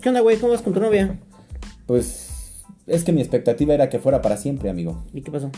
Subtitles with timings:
[0.00, 0.38] ¿Qué onda, güey?
[0.38, 1.18] ¿Cómo vas con tu novia?
[1.86, 5.04] Pues es que mi expectativa era que fuera para siempre, amigo.
[5.12, 5.50] ¿Y qué pasó?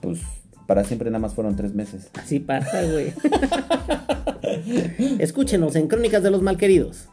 [0.00, 0.20] Pues
[0.66, 2.08] para siempre nada más fueron tres meses.
[2.14, 3.12] Así pasa, güey.
[5.18, 7.08] Escúchenos en Crónicas de los Malqueridos.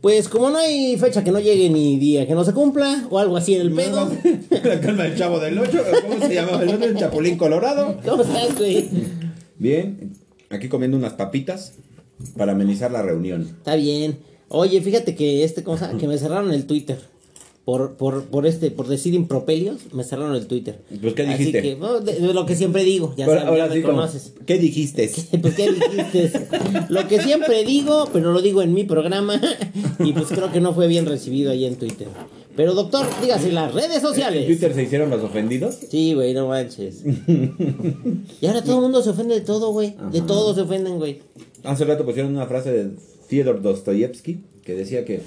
[0.00, 3.20] Pues como no hay fecha que no llegue ni día que no se cumpla o
[3.20, 4.10] algo así en el pedo.
[4.64, 6.84] La calma del chavo del 8, ¿cómo se llamaba el otro?
[6.84, 8.00] El Chapulín Colorado.
[8.04, 8.88] ¿Cómo estás, güey?
[9.56, 10.14] Bien,
[10.48, 11.74] aquí comiendo unas papitas
[12.36, 13.42] para amenizar la reunión.
[13.42, 14.18] Está bien.
[14.48, 16.98] Oye, fíjate que este cosa, que me cerraron el Twitter.
[17.64, 20.80] Por, por, por este, por decir impropelios, me cerraron el Twitter.
[21.00, 21.62] Pues, ¿qué Así dijiste?
[21.62, 24.32] que, no, de, de lo que siempre digo, ya sabes, ahora ya sí, conoces.
[24.46, 25.08] ¿qué dijiste?
[25.40, 26.32] Pues qué dijiste.
[26.88, 29.40] Lo que siempre digo, pero lo digo en mi programa.
[30.00, 32.08] Y pues creo que no fue bien recibido ahí en Twitter.
[32.56, 34.42] Pero doctor, dígase las redes sociales.
[34.42, 35.76] ¿En Twitter se hicieron los ofendidos?
[35.90, 37.04] Sí, güey, no manches.
[38.40, 39.94] Y ahora todo el mundo se ofende de todo, güey.
[40.10, 41.20] De todo se ofenden, güey.
[41.64, 42.90] Hace rato pusieron una frase de
[43.28, 45.20] Fyodor Dostoyevsky que decía que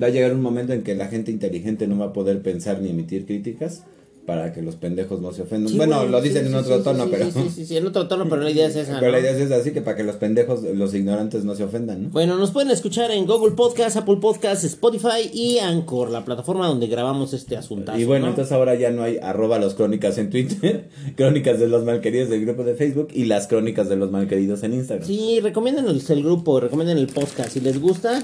[0.00, 2.80] va a llegar un momento en que la gente inteligente no va a poder pensar
[2.80, 3.84] ni emitir críticas
[4.26, 5.70] para que los pendejos no se ofendan.
[5.70, 7.30] Sí, bueno, lo dicen sí, en otro sí, tono, pero...
[7.30, 8.98] Sí, sí, sí, en otro tono, pero la idea es esa.
[8.98, 12.02] Pero la idea es así, que para que los pendejos, los ignorantes no se ofendan,
[12.02, 12.08] ¿no?
[12.10, 16.88] Bueno, nos pueden escuchar en Google Podcast, Apple Podcast, Spotify y Anchor, la plataforma donde
[16.88, 17.96] grabamos este asunto.
[17.96, 21.84] Y bueno, entonces ahora ya no hay arroba los crónicas en Twitter, crónicas de los
[21.84, 25.06] malqueridos del grupo de Facebook y las crónicas de los malqueridos en Instagram.
[25.06, 27.50] Sí, recomienden el, el grupo, recomienden el podcast.
[27.50, 28.22] Si les gusta,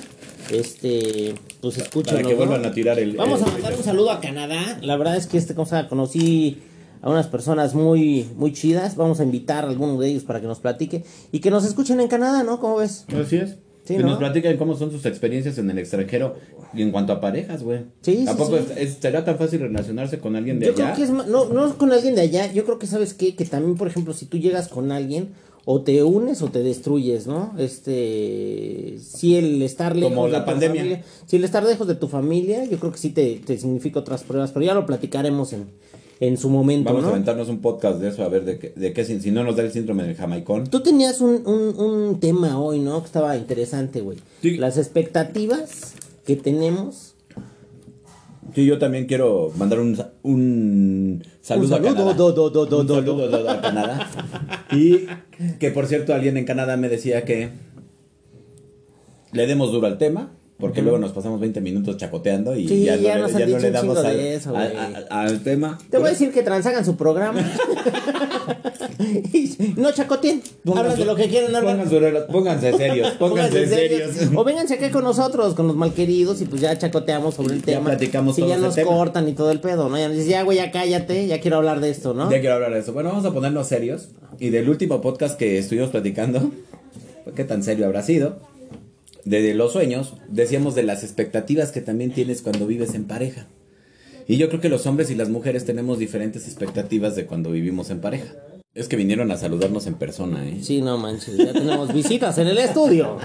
[0.50, 2.18] este, pues escúchenlo.
[2.18, 2.38] Para que ¿no?
[2.46, 3.16] vuelvan a tirar el...
[3.16, 4.78] Vamos el- a mandar un saludo a Canadá.
[4.82, 6.58] La verdad es que este cosa conocí
[7.00, 8.96] a unas personas muy muy chidas.
[8.96, 11.98] Vamos a invitar a alguno de ellos para que nos platique y que nos escuchen
[12.00, 12.60] en Canadá, ¿no?
[12.60, 13.06] ¿Cómo ves?
[13.18, 13.56] Así es.
[13.84, 14.10] Sí, que ¿no?
[14.10, 16.36] nos platican cómo son sus experiencias en el extranjero
[16.72, 17.80] y en cuanto a parejas, güey.
[18.02, 18.86] Sí, ¿A sí, poco sí.
[19.00, 20.94] será tan fácil relacionarse con alguien de Yo allá?
[20.94, 23.44] creo que es no no con alguien de allá, yo creo que sabes qué, que
[23.44, 25.30] también por ejemplo, si tú llegas con alguien
[25.64, 27.54] o te unes o te destruyes, ¿no?
[27.58, 30.80] Este, si el estar lejos Como de la tu pandemia.
[30.82, 34.00] familia- si el estar lejos de tu familia, yo creo que sí te, te significa
[34.00, 35.66] otras pruebas, pero ya lo platicaremos en,
[36.20, 37.08] en su momento, Vamos ¿no?
[37.08, 39.44] a aventarnos un podcast de eso, a ver de qué, de qué si, si no
[39.44, 40.66] nos da el síndrome del jamaicón.
[40.68, 43.00] Tú tenías un, un, un tema hoy, ¿no?
[43.00, 44.18] Que estaba interesante, güey.
[44.40, 44.56] Sí.
[44.56, 45.94] Las expectativas
[46.26, 47.11] que tenemos.
[48.54, 52.14] Sí, yo también quiero mandar un, un saludo, Un saludo, a Canadá.
[52.14, 54.10] do, do, do, do, Un do, saludo, do, do, a Canadá.
[54.72, 55.06] Y
[55.58, 57.50] que por cierto, alguien en Canadá me decía que
[59.32, 60.32] le demos duro al tema.
[60.58, 63.70] Porque luego nos pasamos 20 minutos chacoteando y Sí, ya, no ya le- ya no
[63.72, 64.54] damos al, eso,
[65.42, 65.76] tema.
[65.90, 67.40] Te voy a decir que transhagan su programa.
[69.76, 70.42] No chacoteen.
[70.74, 71.76] Hablan de lo que quieran hablar.
[71.88, 74.10] Pónganse, pónganse serios, pónganse serios.
[74.36, 77.66] O vénganse acá con nosotros, con los malqueridos, y pues ya chacoteamos sobre el Ya
[77.66, 77.84] tema.
[77.90, 78.90] platicamos Si ya nos tema.
[78.90, 79.98] cortan y todo el pedo, ¿no?
[79.98, 82.30] Ya nos dices, ya, güey, ya cállate, ya quiero hablar de esto, ¿no?
[82.30, 82.92] Ya quiero hablar de eso.
[82.92, 84.08] Bueno, vamos a ponernos serios.
[84.38, 86.50] Y del último podcast que estuvimos platicando,
[87.36, 88.38] ¿qué tan serio habrá sido?
[89.24, 93.46] De los sueños, decíamos de las expectativas que también tienes cuando vives en pareja.
[94.26, 97.90] Y yo creo que los hombres y las mujeres tenemos diferentes expectativas de cuando vivimos
[97.90, 98.34] en pareja.
[98.74, 100.58] Es que vinieron a saludarnos en persona, ¿eh?
[100.62, 103.18] Sí, no manches, ya tenemos visitas en el estudio.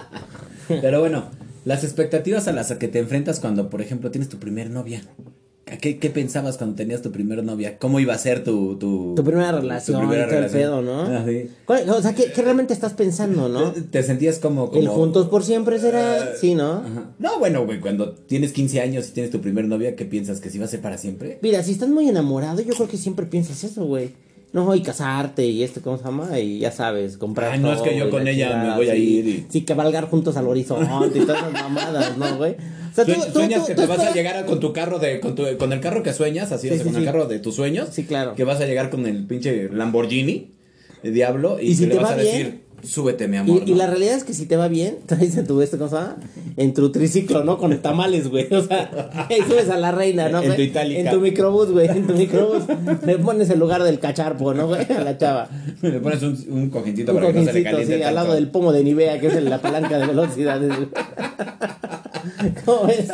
[0.68, 1.30] Pero bueno,
[1.64, 5.04] las expectativas a las que te enfrentas cuando, por ejemplo, tienes tu primer novia.
[5.72, 7.78] ¿A ¿Qué, qué pensabas cuando tenías tu primer novia?
[7.78, 8.78] ¿Cómo iba a ser tu...
[8.78, 10.62] Tu, Tu primera relación, primera y todo el relación?
[10.62, 11.02] pedo, ¿no?
[11.04, 11.50] Ah, sí.
[11.66, 13.72] ¿Cuál- O sea, ¿qué, qué realmente estás pensando, no?
[13.74, 14.82] Te, te sentías como, como...
[14.82, 16.36] ¿El juntos por siempre será?
[16.40, 16.72] Sí, ¿no?
[16.74, 17.12] Ajá.
[17.20, 20.40] No, bueno, güey, cuando tienes 15 años y tienes tu primer novia, ¿qué piensas?
[20.40, 21.40] ¿Que si va a ser para siempre?
[21.42, 24.12] Mira, si estás muy enamorado, yo creo que siempre piensas eso, güey.
[24.54, 26.40] No, y casarte y este, ¿cómo se llama?
[26.40, 28.76] Y ya sabes, comprar Ay, no, es que todo yo con la ella chingada, me
[28.78, 32.54] voy a ir y- Sí, cabalgar juntos al horizonte y todas esas mamadas, ¿no, güey?
[32.54, 34.60] O sea, tú- Sue- tú- sueñas tú- que tú te vas a llegar a- con
[34.60, 36.84] tu carro de con, tu- con el carro que sueñas, así, Sí, o sea, sí,
[36.86, 37.06] con el sí.
[37.06, 37.90] carro de tus sueños.
[37.92, 38.36] Sí, claro.
[38.36, 40.52] Que vas a llegar con el pinche Lamborghini,
[41.04, 43.38] el diablo, y, Y si que le te vas va a bien- decir, súbete, mi
[43.38, 43.62] amor.
[43.66, 43.78] Y, y ¿no?
[43.78, 46.18] la realidad es que si te va bien, traes en tu, este, ¿cómo se llama?
[46.58, 47.58] En tu triciclo, ¿no?
[47.58, 48.48] Con tamales, güey.
[48.54, 50.40] O sea, y subes a la reina, ¿no?
[50.40, 50.56] En güey?
[50.58, 51.00] tu itálica.
[51.00, 51.88] En tu microbús, güey.
[51.90, 52.64] En tu microbús.
[53.06, 54.86] Le pones el lugar del cacharpo, ¿no, güey?
[54.92, 55.50] A la chava.
[55.82, 58.16] Le pones un, un Un para que no se le caliente sí, al tanto.
[58.16, 60.70] lado del pomo de Nivea, que es la palanca de velocidades.
[60.76, 60.88] güey.
[62.66, 63.08] ¿Cómo ves?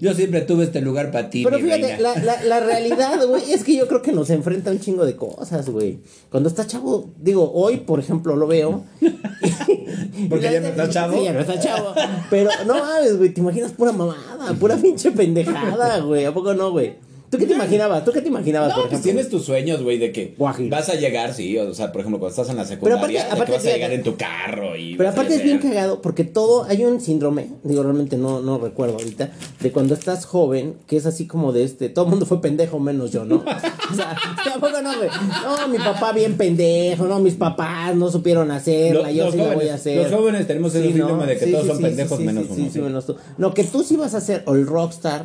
[0.00, 1.98] Yo siempre tuve este lugar para ti, Pero mi fíjate, reina.
[2.00, 5.16] la, la, la realidad, güey, es que yo creo que nos enfrenta un chingo de
[5.16, 6.00] cosas, güey.
[6.30, 8.84] Cuando está chavo, digo, hoy, por ejemplo, lo veo.
[10.28, 11.18] Porque ya no está chavo.
[11.18, 11.94] Sí, ya no está chavo.
[12.30, 16.24] Pero no mames, güey, te imaginas pura mamada, pura pinche pendejada, güey.
[16.24, 16.96] ¿A poco no, güey?
[17.30, 18.04] ¿Tú qué te imaginabas?
[18.04, 19.12] ¿Tú qué te imaginabas, No, por pues ejemplo?
[19.12, 20.74] tienes tus sueños, güey, de que Guajiro.
[20.74, 23.52] vas a llegar, sí, o sea, por ejemplo, cuando estás en la secundaria, aparte que
[23.52, 24.96] vas a llegar en tu carro y...
[24.96, 28.94] Pero aparte es bien cagado porque todo, hay un síndrome, digo realmente no, no recuerdo
[28.94, 29.30] ahorita,
[29.60, 32.78] de cuando estás joven, que es así como de este, todo el mundo fue pendejo
[32.80, 33.44] menos yo, ¿no?
[33.90, 34.14] O sea,
[34.44, 35.08] tampoco no, güey.
[35.42, 39.38] No, mi papá bien pendejo, no, mis papás no supieron hacerla, Los- yo los sí
[39.40, 39.96] la voy a hacer.
[40.10, 42.70] los jóvenes tenemos ese síndrome de que todos son pendejos sí, menos sí, uno, sí,
[42.72, 42.80] sí.
[42.80, 43.16] menos tú.
[43.38, 45.24] No, que tú sí vas a ser o el rockstar.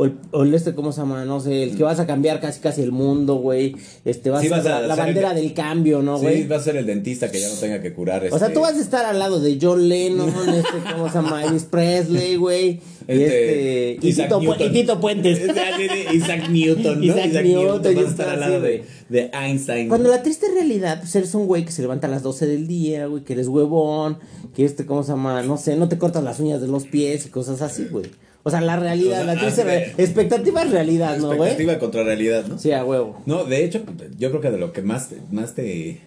[0.00, 1.24] O el, o el este, ¿cómo se llama?
[1.24, 3.74] No sé, el que vas a cambiar casi casi el mundo, güey.
[4.04, 6.42] Este, vas Sí, a vas ser a la, el bandera del cambio, ¿no, güey?
[6.42, 8.54] Sí, va a ser el dentista que ya no tenga que curar O sea, este-
[8.54, 11.42] tú vas a estar al lado de John Lennon, este, ¿cómo se llama?
[11.44, 12.68] Elvis Presley, güey.
[12.70, 14.66] y Este, este, y, Tito, Pu- Newton.
[14.66, 15.40] y Tito Puentes.
[16.14, 17.04] Isaac Newton, ¿no?
[17.04, 19.88] Isaac Newton, vas yo a estar al lado de, de Einstein.
[19.88, 22.68] Cuando la triste realidad, pues eres un güey que se levanta a las 12 del
[22.68, 24.18] día, güey, que eres huevón,
[24.54, 25.42] que este, ¿cómo se llama?
[25.42, 28.06] No sé, no te cortas las uñas de los pies y cosas así, güey.
[28.48, 30.00] O sea, la realidad, O sea, la triste realidad.
[30.00, 31.40] Expectativa es realidad, ¿no, güey?
[31.50, 32.58] Expectativa contra realidad, ¿no?
[32.58, 33.22] Sí, a huevo.
[33.26, 33.82] No, de hecho,
[34.18, 36.00] yo creo que de lo que más, más te,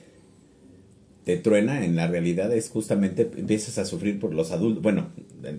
[1.23, 4.81] te truena en la realidad es justamente empiezas a sufrir por los adultos.
[4.81, 5.09] Bueno,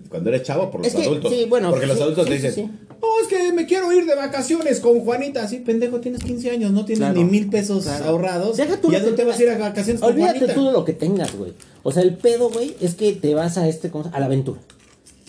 [0.09, 1.31] cuando eres chavo, por los Es que, adultos.
[1.31, 2.69] sí, bueno, Porque los adultos sí, te dicen, sí,
[2.99, 5.47] oh, es que me quiero ir de vacaciones con Juanita.
[5.47, 7.13] Sí, pendejo, tienes 15 años, no tienes Claro.
[7.17, 8.05] ni mil pesos Claro.
[8.05, 8.57] ahorrados.
[8.57, 10.39] Deja tú ¿Y lo a que dónde te vas a ir a vacaciones con Olvídate
[10.39, 10.53] Juanita?
[10.53, 11.53] tú de lo que tengas, güey.
[11.83, 14.25] O sea, el pedo, güey, es que te vas a este, ¿cómo se- a la
[14.25, 14.59] aventura.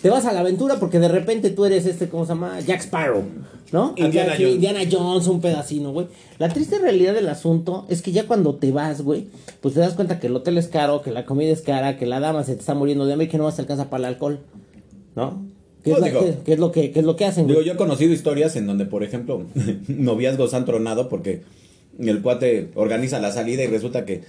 [0.05, 2.59] Te vas a la aventura porque de repente tú eres este, ¿cómo se llama?
[2.59, 3.23] Jack Sparrow,
[3.71, 3.95] ¿no?
[3.97, 4.53] Indiana Acá, Jones.
[4.53, 6.05] Indiana Jones, un pedacino, güey.
[6.37, 9.25] La triste realidad del asunto es que ya cuando te vas, güey,
[9.61, 12.05] pues te das cuenta que el hotel es caro, que la comida es cara, que
[12.05, 14.01] la dama se te está muriendo de hambre y que no vas a alcanzar para
[14.07, 14.41] el alcohol,
[15.15, 15.43] ¿no?
[15.83, 17.47] ¿Qué, No, es, la- digo- qué- qué es lo que, qué es lo que hacen,
[17.47, 17.65] Digo, güey?
[17.67, 19.41] yo he conocido historias en donde, por ejemplo,
[19.87, 21.41] noviazgos han tronado porque
[21.97, 24.21] el cuate organiza la salida y resulta que,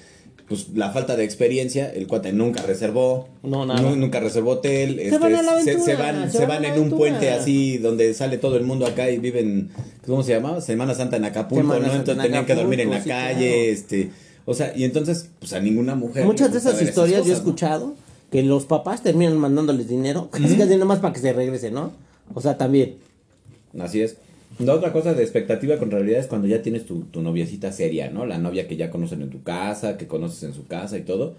[0.49, 3.29] pues, la falta de experiencia, el cuate nunca reservó.
[3.43, 3.81] No, nada.
[3.81, 4.99] nu- Nunca reservó hotel.
[4.99, 7.31] este, Se van a la se, van, se van van a la en un puente
[7.31, 9.71] así donde sale todo el mundo acá y viven,
[10.07, 10.61] ¿cómo se llama?
[10.61, 11.93] Semana Santa en Acapulco, Semana ¿no?
[11.93, 13.73] Santa Entonces en tenían que dormir en la sí, calle, claro.
[13.73, 14.11] este...
[14.49, 16.25] O sea, y entonces, pues a ninguna mujer.
[16.25, 17.95] Muchas de esas historias yo he escuchado
[18.31, 21.91] que los papás terminan mandándoles dinero, casi casi nada más para que se regresen, ¿no?
[22.33, 22.95] O sea, también.
[23.81, 24.17] Así es.
[24.59, 28.09] La otra cosa de expectativa con realidad es cuando ya tienes tu, tu noviecita seria,
[28.11, 28.25] ¿no?
[28.25, 31.35] La novia que ya conocen en tu casa, que conoces en su casa y todo.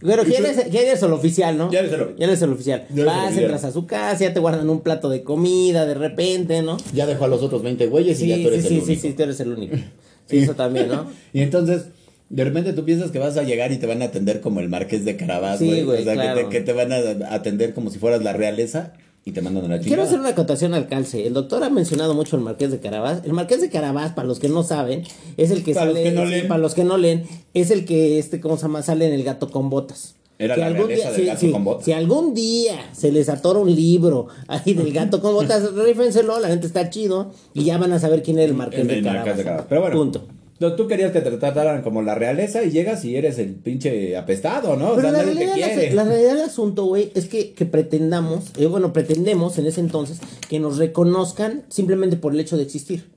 [0.00, 1.70] Pero que ya eres, ya eres el oficial, ¿no?
[1.72, 2.80] Ya eres el- Ya eres el oficial.
[2.90, 3.44] Ya eres el Vas, oficial.
[3.44, 6.76] entras a su casa, ya te guardan un plato de comida de repente, ¿no?
[6.92, 8.74] Ya dejó a los otros 20 güeyes Sí, y ya tú eres sí, el sí,
[8.86, 9.00] único.
[9.02, 9.76] sí, sí, tú eres el único.
[10.28, 11.06] Sí, eso también, ¿no?
[11.32, 11.84] Y entonces,
[12.30, 14.68] de repente tú piensas que vas a llegar y te van a atender como el
[14.68, 15.84] marqués de Carabás, Sí, güey.
[15.84, 16.40] güey, o sea, que, claro.
[16.40, 18.92] te, que te van a atender como si fueras la realeza
[19.28, 21.26] y te mandan a la Quiero hacer una acotación al calce.
[21.26, 23.22] El doctor ha mencionado mucho el Marqués de Carabás.
[23.24, 25.02] El Marqués de Carabás, para los que no saben,
[25.36, 26.08] es el que Para los sale.
[26.08, 26.46] que no leen.
[26.48, 28.82] para los que no leen, es el que, este, ¿cómo se llama?
[28.82, 30.14] Sale en El Gato con Botas.
[30.38, 31.84] Era Si la algún día- del sí, Gato sí, con Botas.
[31.86, 36.46] Si algún día se les atora un libro ahí del Gato con Botas, rífenselo, la
[36.46, 37.32] gente está chido.
[37.52, 39.26] Y ya van a saber quién es el Marqués El- de el Carabás.
[39.26, 39.66] Marqués de Carabás.
[39.68, 40.22] Pero bueno, Punto.
[40.58, 44.16] Tú- Tú querías que te trataran como la realeza y llegas y eres el pinche
[44.16, 44.92] apestado, ¿no?
[44.92, 45.94] O sea, la nadie te realidad, quiere.
[45.94, 50.18] la realidad del asunto, güey, es que, que pretendamos, eh, bueno, pretendemos en ese entonces
[50.48, 53.10] que nos reconozcan simplemente por el hecho de existir.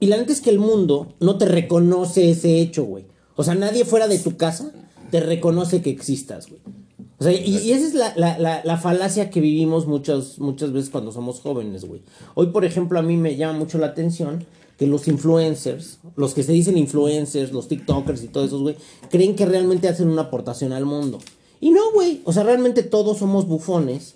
[0.00, 3.04] Y la neta es que el mundo no te reconoce ese hecho, güey.
[3.34, 4.72] O sea, nadie fuera de tu casa
[5.10, 6.60] te reconoce que existas, güey.
[7.20, 10.72] O sea, y, y esa es la, la, la, la falacia que vivimos muchas, muchas
[10.72, 12.02] veces cuando somos jóvenes, güey.
[12.34, 14.44] Hoy, por ejemplo, a mí me llama mucho la atención
[14.78, 18.76] que los influencers, los que se dicen influencers, los TikTokers y todos esos, güey,
[19.10, 21.18] creen que realmente hacen una aportación al mundo.
[21.60, 22.22] Y no, güey.
[22.24, 24.14] O sea, realmente todos somos bufones.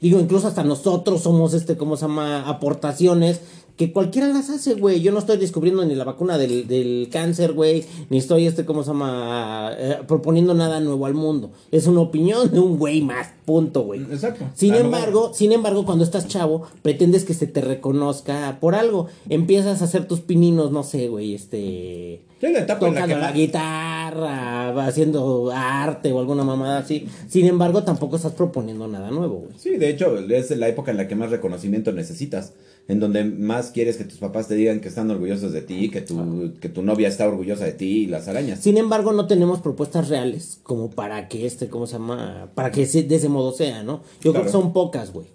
[0.00, 2.48] Digo, incluso hasta nosotros somos, este, ¿cómo se llama?
[2.48, 3.40] Aportaciones
[3.76, 5.00] que cualquiera las hace, güey.
[5.00, 8.82] Yo no estoy descubriendo ni la vacuna del, del cáncer, güey, ni estoy, este, ¿cómo
[8.82, 9.72] se llama?
[9.76, 11.50] Eh, proponiendo nada nuevo al mundo.
[11.70, 14.02] Es una opinión de un güey más, punto, güey.
[14.02, 14.44] Exacto.
[14.54, 19.08] Sin embargo, sin embargo, cuando estás chavo, pretendes que se te reconozca por algo.
[19.28, 22.22] Empiezas a hacer tus pininos, no sé, güey, este...
[22.40, 26.78] Sí, la etapa en la tocando que la más- guitarra, haciendo arte o alguna mamada
[26.78, 27.06] así.
[27.28, 29.52] Sin embargo, tampoco estás proponiendo nada nuevo, güey.
[29.58, 32.52] Sí, de hecho, es la época en la que más reconocimiento necesitas.
[32.88, 36.00] En donde más quieres que tus papás te digan que están orgullosos de ti, que
[36.00, 38.58] tu, que tu novia está orgullosa de ti y las arañas.
[38.60, 42.50] Sin embargo, no tenemos propuestas reales como para que este, ¿cómo se llama?
[42.54, 44.02] Para que se- de ese modo sea, ¿no?
[44.20, 45.26] Yo creo que son pocas, güey.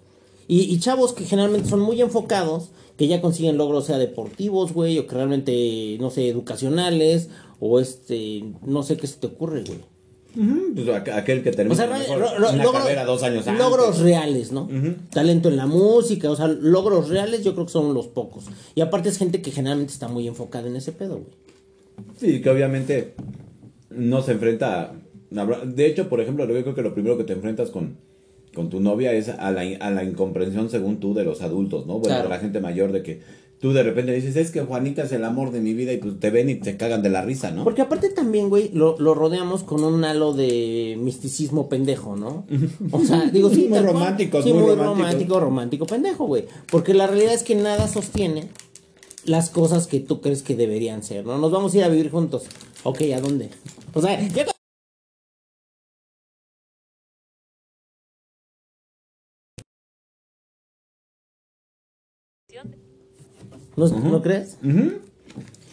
[0.46, 4.98] Y, y chavos que generalmente son muy enfocados, que ya consiguen logros, sea deportivos, güey,
[4.98, 7.28] o que realmente, no sé, educacionales,
[7.60, 9.78] o este, no sé qué se te ocurre, güey.
[10.38, 13.22] Ujú, pues, aqu- aquel que termina O sea, mejor ro- ro- una logros- carrera dos
[13.24, 13.62] años antes.
[13.64, 14.68] logros reales, ¿no?
[15.10, 18.44] Talento en la música, o sea, logros reales yo creo que son los pocos.
[18.76, 21.32] Y aparte es gente que generalmente está muy enfocada en ese pedo, güey.
[22.16, 23.14] Sí, que obviamente
[23.90, 24.92] no se enfrenta
[25.30, 25.64] a...
[25.66, 27.96] De hecho, por ejemplo, yo creo que lo primero que te enfrentas con,
[28.54, 31.94] con tu novia es a la, a la incomprensión según tú de los adultos, ¿no?
[31.94, 32.22] Bueno, Claro.
[32.24, 33.20] de la gente mayor de que
[33.60, 36.18] tú de repente dices, es que Juanita es el amor de mi vida y pues
[36.20, 37.64] te ven y te cagan de la risa, ¿no?
[37.64, 42.46] Porque aparte también, güey, lo, lo rodeamos con un halo de misticismo pendejo, ¿no?
[42.92, 46.44] O sea, digo, sí, Muy románticos, sí, muy muy romántico, romántico pendejo, güey.
[46.70, 48.48] Porque la realidad es que nada sostiene
[49.24, 51.38] las cosas que tú crees que deberían ser, ¿no?
[51.38, 52.44] Nos vamos a ir a vivir juntos.
[52.84, 53.50] Ok, ¿a dónde?
[53.92, 54.46] O sea, ya
[63.78, 64.58] ¿No, ¿no crees?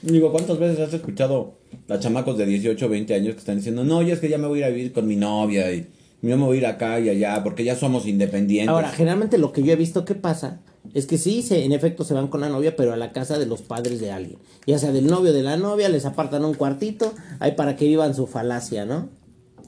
[0.02, 1.56] Digo, ¿cuántas veces has escuchado
[1.90, 4.38] a chamacos de 18 o 20 años que están diciendo, no, ya es que ya
[4.38, 5.88] me voy a ir a vivir con mi novia y
[6.22, 8.70] yo me voy a ir acá y allá porque ya somos independientes?
[8.70, 10.62] Ahora, generalmente lo que yo he visto que pasa
[10.94, 13.40] es que sí, se, en efecto se van con la novia, pero a la casa
[13.40, 14.38] de los padres de alguien.
[14.68, 17.86] Ya sea del novio o de la novia, les apartan un cuartito, ahí para que
[17.86, 19.10] vivan su falacia, ¿no?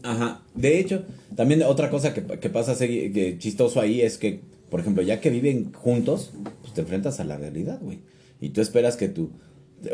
[0.03, 0.41] Ajá.
[0.53, 1.03] De hecho,
[1.35, 5.29] también otra cosa que, que pasa que chistoso ahí es que, por ejemplo, ya que
[5.29, 7.99] viven juntos, pues te enfrentas a la realidad, güey.
[8.39, 9.31] Y tú esperas que tú,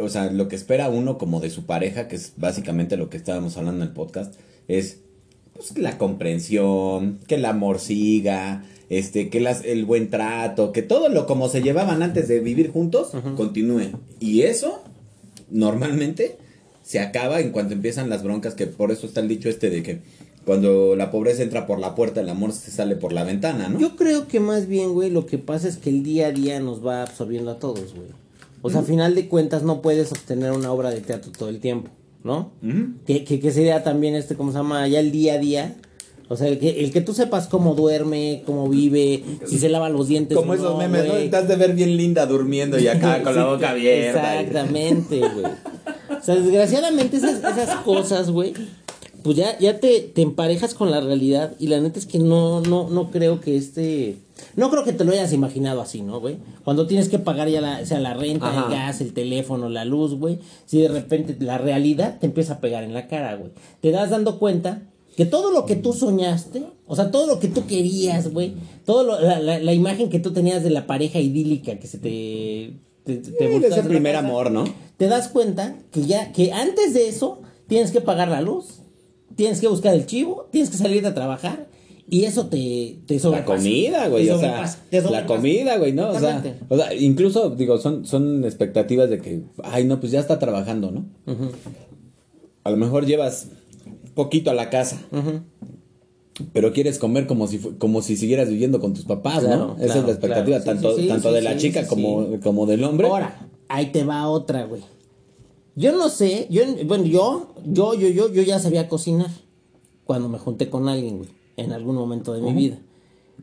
[0.02, 3.18] o sea, lo que espera uno como de su pareja, que es básicamente lo que
[3.18, 4.36] estábamos hablando en el podcast,
[4.68, 5.00] es
[5.54, 11.10] pues la comprensión, que el amor siga, este, que las, el buen trato, que todo
[11.10, 13.92] lo como se llevaban antes de vivir juntos, continúe.
[14.20, 14.84] Y eso,
[15.50, 16.38] normalmente,
[16.84, 19.84] se acaba en cuanto empiezan las broncas, que por eso está el dicho este de
[19.84, 20.02] que
[20.46, 23.80] cuando la pobreza entra por la puerta, el amor se sale por la ventana, ¿no?
[23.80, 26.60] Yo creo que más bien, güey, lo que pasa es que el día a día
[26.60, 28.10] nos va absorbiendo a todos, güey.
[28.64, 31.60] O sea, a final de cuentas no puedes sostener una obra de teatro todo el
[31.60, 31.92] tiempo,
[32.24, 32.54] ¿no?
[33.06, 34.88] Que, que, que sería también este, ¿cómo se llama?
[34.88, 35.76] Ya el día a día.
[36.30, 39.90] O sea, el que, el que tú sepas cómo duerme, cómo vive, si se lava
[39.90, 40.38] los dientes.
[40.38, 41.38] Como o esos no, memes, ¿no?
[41.38, 44.40] has de ver bien linda durmiendo y acá con la boca abierta.
[44.40, 45.46] Exactamente, güey.
[46.18, 48.54] O sea, desgraciadamente esas, esas cosas, güey,
[49.24, 52.62] pues ya, ya te, te emparejas con la realidad y la neta es que no,
[52.62, 54.18] no, no creo que este...
[54.56, 56.38] No creo que te lo hayas imaginado así, ¿no, güey?
[56.64, 58.66] Cuando tienes que pagar ya la, o sea, la renta, Ajá.
[58.66, 60.40] el gas, el teléfono, la luz, güey.
[60.66, 63.52] Si de repente la realidad te empieza a pegar en la cara, güey.
[63.82, 64.82] Te das dando cuenta
[65.16, 69.04] que todo lo que tú soñaste, o sea, todo lo que tú querías, güey, todo
[69.04, 72.74] lo- la, la- la imagen que tú tenías de la pareja idílica que se te...
[73.06, 74.66] te, te Sí, en la primer casa, amor, ¿no?
[74.98, 78.80] te das cuenta que ya, que antes de eso tienes que pagar la luz,
[79.36, 81.68] tienes que buscar el chivo, tienes que salir a trabajar
[82.10, 84.66] y eso te, te La comida, güey, o sea,
[85.10, 86.10] la comida, güey, ¿no?
[86.10, 90.20] O sea, o sea, incluso, digo, son, son expectativas de que, ay, no, pues ya
[90.20, 91.06] está trabajando, ¿no?
[92.64, 93.48] A lo mejor llevas
[94.16, 95.42] poquito a la casa, ujú.
[96.52, 99.84] pero quieres comer como si, como si siguieras viviendo con tus papás, Claro, ¿no?
[99.84, 100.62] Esa es la expectativa, claro.
[100.62, 103.08] Sí, tanto, sí, sí, tanto de la chica como, como del hombre.
[103.08, 104.82] Ahora, ahí te va otra, güey.
[105.76, 109.32] Yo no sé, yo, bueno, yo, yo, yo, yo, yo ya sabía cocinar
[110.06, 112.80] cuando me junté con alguien, güey, en algún momento de mi vida.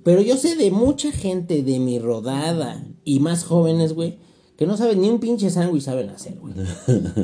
[0.04, 4.18] Pero yo sé de mucha gente de mi rodada y más jóvenes, güey,
[4.56, 6.54] que no saben ni un pinche sándwich saben hacer, güey.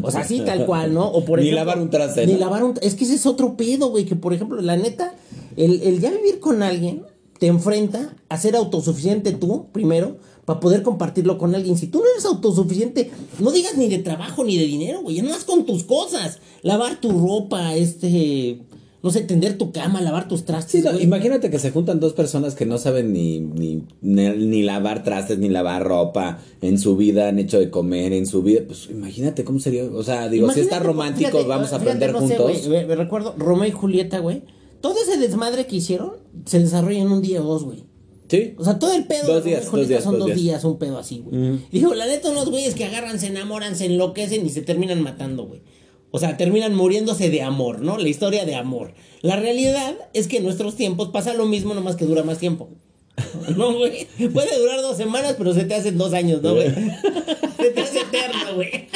[0.02, 1.06] O sea, sí, tal cual, ¿no?
[1.06, 3.56] O por Ni ejemplo, lavar un traste, Ni lavar un Es que ese es otro
[3.56, 5.14] pedo, güey, que por ejemplo, la neta,
[5.56, 7.04] el, el ya vivir con alguien
[7.38, 11.76] te enfrenta a ser autosuficiente tú, primero, para poder compartirlo con alguien.
[11.76, 13.10] Si tú no eres autosuficiente,
[13.40, 16.38] no digas ni de trabajo ni de dinero, güey, ya no vas con tus cosas.
[16.62, 18.60] Lavar tu ropa, este,
[19.02, 22.12] no sé, tender tu cama, lavar tus trastes, Sí, no, imagínate que se juntan dos
[22.12, 26.96] personas que no saben ni, ni, ni, ni lavar trastes, ni lavar ropa en su
[26.96, 28.62] vida, han hecho de comer en su vida.
[28.68, 29.84] Pues imagínate cómo sería.
[29.84, 32.68] O sea, digo, si está romántico, fíjate, vamos a fíjate, aprender sé, juntos.
[32.68, 34.44] me, me recuerdo, Romeo y Julieta, güey.
[34.80, 36.12] Todo ese desmadre que hicieron
[36.44, 37.95] se desarrolla en un día o dos, güey.
[38.28, 38.54] Sí.
[38.58, 40.38] O sea, todo el pedo Dos días, dos días, son dos dos días.
[40.40, 41.50] días, un pedo así, güey.
[41.50, 41.60] Ujú.
[41.70, 45.44] Digo, la neta, unos güeyes que agarran, se enamoran, se enloquecen y se terminan matando,
[45.46, 45.62] güey.
[46.10, 47.98] O sea, terminan muriéndose de amor, ¿no?
[47.98, 48.94] La historia de amor.
[49.22, 52.68] La realidad es que en nuestros tiempos pasa lo mismo, nomás que dura más tiempo.
[53.56, 54.06] No, güey.
[54.32, 56.68] Puede durar dos semanas, pero se te hacen dos años, ¿no, güey?
[57.56, 58.88] Se te hace eterno, güey.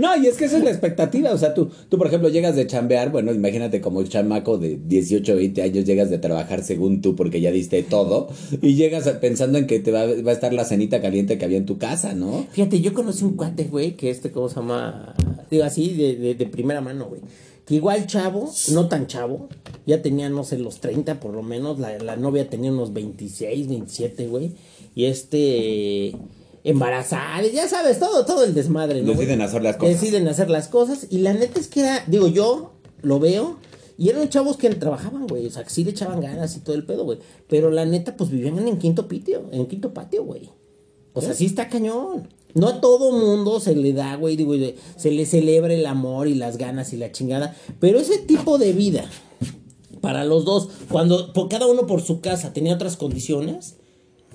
[0.00, 1.30] No, y es que esa es la expectativa.
[1.30, 3.12] O sea, tú, tú, por ejemplo, llegas de chambear.
[3.12, 7.52] Bueno, imagínate como chamaco de 18, 20 años, llegas de trabajar según tú, porque ya
[7.52, 8.28] diste todo.
[8.62, 11.66] Y llegas pensando en que te va, a estar la cenita caliente que había en
[11.66, 12.46] tu casa, ¿no?
[12.52, 15.14] Fíjate, yo conocí un cuate, güey, que este, ¿cómo se llama?
[15.50, 17.20] Digo así, de, de, de primera mano, güey.
[17.66, 19.48] Que igual chavo, no tan chavo,
[19.86, 21.78] ya tenía, no sé, los 30 por lo menos.
[21.78, 24.52] La, la novia tenía unos 26, 27, güey.
[24.94, 26.14] Y este,
[26.64, 29.12] embarazada, ya sabes, todo, todo el desmadre, ¿no?
[29.12, 30.00] Deciden hacer las cosas.
[30.00, 31.06] Deciden hacer las cosas.
[31.10, 33.56] Y la neta es que era, digo, yo lo veo.
[33.96, 35.46] Y eran chavos que trabajaban, güey.
[35.46, 37.18] O sea, que sí le echaban ganas y todo el pedo, güey.
[37.48, 40.50] Pero la neta, pues vivían en quinto patio, en quinto patio, güey.
[41.12, 42.28] O sea, sí está cañón.
[42.54, 44.54] No a todo mundo se le da, güey, digo,
[44.96, 47.54] se le celebra el amor y las ganas y la chingada.
[47.78, 49.04] Pero ese tipo de vida,
[50.00, 53.76] para los dos, cuando por cada uno por su casa tenía otras condiciones,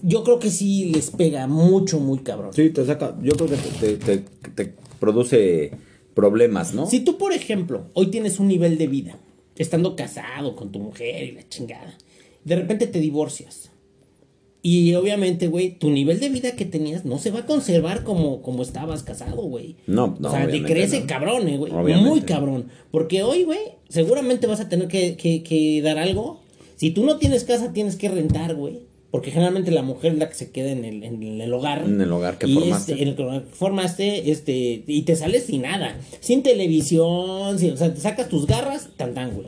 [0.05, 2.51] yo creo que sí les pega mucho, muy cabrón.
[2.53, 5.71] Sí, te saca, yo creo que te, te, te- te produce
[6.13, 6.85] problemas, ¿no?
[6.87, 9.17] Si tú, por ejemplo, hoy tienes un nivel de vida,
[9.57, 11.97] estando casado con tu mujer y la chingada,
[12.43, 13.71] de repente te divorcias.
[14.61, 18.41] Y obviamente, güey, tu nivel de vida que tenías no se va a conservar como,
[18.41, 19.75] como estabas casado, güey.
[19.85, 21.07] No, no, O sea, decrece no.
[21.07, 21.71] cabrón, eh, güey.
[22.01, 22.69] Muy cabrón.
[22.89, 23.59] Porque hoy, güey,
[23.89, 26.41] seguramente vas a tener que, que- que dar algo.
[26.77, 28.79] Si tú no tienes casa, tienes que rentar, güey.
[29.11, 31.83] Porque generalmente la mujer es la que se queda en el, en el hogar.
[31.85, 32.91] En el hogar que y formaste.
[32.93, 35.95] Este, en el que formaste, este, y te sales sin nada.
[36.19, 39.47] Sin televisión, sin- o sea, te sacas tus garras, tan tan, güey.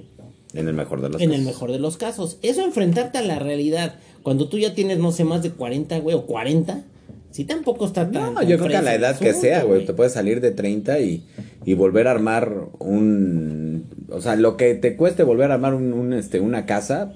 [0.54, 1.46] En el mejor de los En el casos.
[1.46, 2.38] mejor de los casos.
[2.42, 3.96] Eso enfrentarte a la realidad.
[4.24, 6.84] Cuando tú ya tienes, no sé, más de 40, güey, o 40,
[7.32, 8.34] sí tampoco está tan.
[8.36, 10.52] No, yo creo que a la el edad que sea, güey, te puedes salir de
[10.52, 11.24] 30 y,
[11.66, 13.86] y volver a armar un...
[14.10, 17.14] O sea, lo que te cueste volver a armar un, un, este, una casa,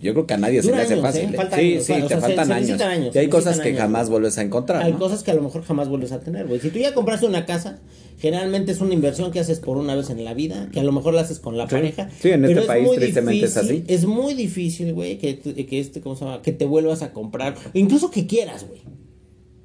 [0.00, 1.22] yo creo que a nadie se le hace años, fácil.
[1.22, 1.36] ¿eh?
[1.36, 1.48] ¿eh?
[1.54, 2.52] Sí, años, sí, o te sea, faltan se
[2.84, 3.14] años.
[3.14, 3.80] Y hay cosas que años.
[3.80, 4.98] jamás vuelves a encontrar, Hay ¿no?
[4.98, 6.60] cosas que a lo mejor jamás vuelves a tener, güey.
[6.60, 7.78] Si tú ya compraste una casa,
[8.18, 10.92] generalmente es una inversión que haces por una vez en la vida, que a lo
[10.92, 11.74] mejor la haces con la Sí.
[11.74, 12.08] pareja.
[12.20, 13.84] Sí, en este es país tristemente es así.
[13.88, 16.42] Es muy difícil, güey, que, que este, ¿cómo se llama?
[16.42, 18.80] Que te vuelvas a comprar, incluso que quieras, güey.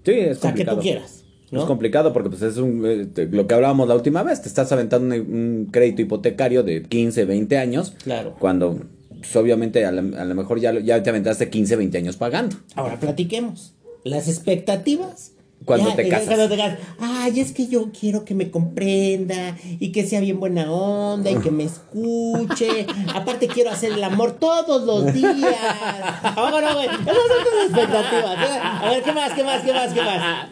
[0.06, 0.78] Sí, es O sea, que complicado.
[0.78, 1.22] tú quieras.
[1.52, 1.60] ¿no?
[1.62, 4.48] Es complicado porque pues es un, eh, te- lo que hablábamos la última vez, te
[4.50, 7.94] estás aventando un, un crédito hipotecario de 15, 20 años.
[8.04, 8.36] Claro.
[8.40, 8.80] Cuando
[9.26, 12.18] pues, obviamente a, la- a lo mejor ya, lo- ya te aventaste 15, 20 años
[12.18, 12.56] pagando.
[12.76, 13.74] Ahora platiquemos.
[14.04, 15.32] Las expectativas.
[15.64, 16.28] Cuando Ya, te eh, casas.
[16.28, 16.78] cuando te casas.
[17.00, 21.38] Ay, es que yo quiero que me comprenda y que sea bien buena onda y
[21.38, 22.86] que me escuche.
[23.16, 25.34] Aparte quiero hacer el amor todos los días.
[26.36, 28.38] Ahora, güey, esas son tus expectativas.
[28.62, 30.48] A ver, ¿qué más, qué más, qué más, qué más?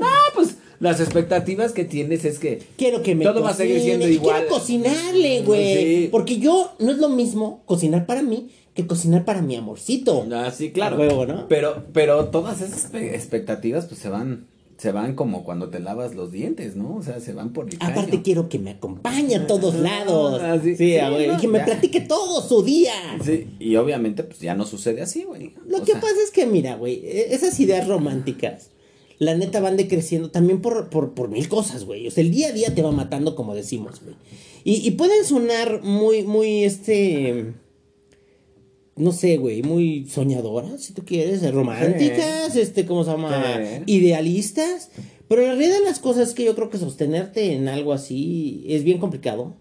[0.00, 0.53] Ah, pues
[0.84, 4.42] las expectativas que tienes es que Quiero que me Todo va a seguir siendo igual.
[4.42, 5.76] Quiero cocinarle, güey.
[6.04, 6.08] Sí.
[6.12, 10.26] Porque yo no es lo mismo cocinar para mí que cocinar para mi amorcito.
[10.32, 10.98] Ah, sí, claro.
[11.26, 11.48] ¿no?
[11.48, 14.46] Pero, pero todas esas expectativas, pues se van,
[14.78, 16.96] se van como cuando te lavas los dientes, ¿no?
[16.96, 17.92] O sea, se van por el caño.
[17.92, 20.40] Aparte quiero que me acompañe a todos lados.
[20.42, 20.76] Ah, sí.
[20.76, 21.64] sí, Sí, güey, no, y que me ya.
[21.66, 22.92] platique todo su día.
[23.24, 25.54] Sí, y obviamente, pues ya no sucede así, güey.
[25.68, 28.70] Lo O que sea, pasa es que, mira, güey, e- esas ideas románticas,
[29.18, 32.06] la neta van decreciendo también por, por, por mil cosas, güey.
[32.06, 34.16] O sea, el día a día te va matando, como decimos, güey.
[34.64, 37.52] Y, y pueden sonar muy, muy, este...
[38.96, 43.56] No sé, güey, muy soñadoras, si tú quieres, románticas, este, ¿cómo se llama?
[43.56, 43.82] Sí.
[43.92, 44.90] Idealistas.
[45.26, 48.64] Pero la realidad de las cosas es que yo creo que sostenerte en algo así
[48.68, 49.56] es bien complicado.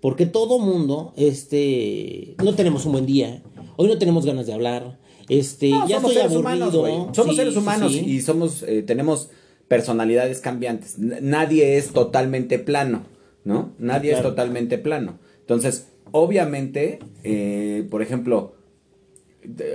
[0.00, 3.42] Porque todo mundo, este, no tenemos un buen día.
[3.76, 4.98] Hoy no tenemos ganas de hablar.
[5.28, 6.40] Este, no, ya somos estoy seres aburrido.
[6.40, 6.94] humanos, güey.
[7.14, 7.98] Somos Sí, seres humanos sí.
[8.00, 9.30] y somos, eh, tenemos
[9.68, 10.98] personalidades cambiantes.
[10.98, 13.04] N- nadie es totalmente plano,
[13.44, 13.72] ¿no?
[13.78, 14.28] Nadie Claro.
[14.28, 15.18] es totalmente plano.
[15.40, 18.54] Entonces, obviamente, eh, por ejemplo,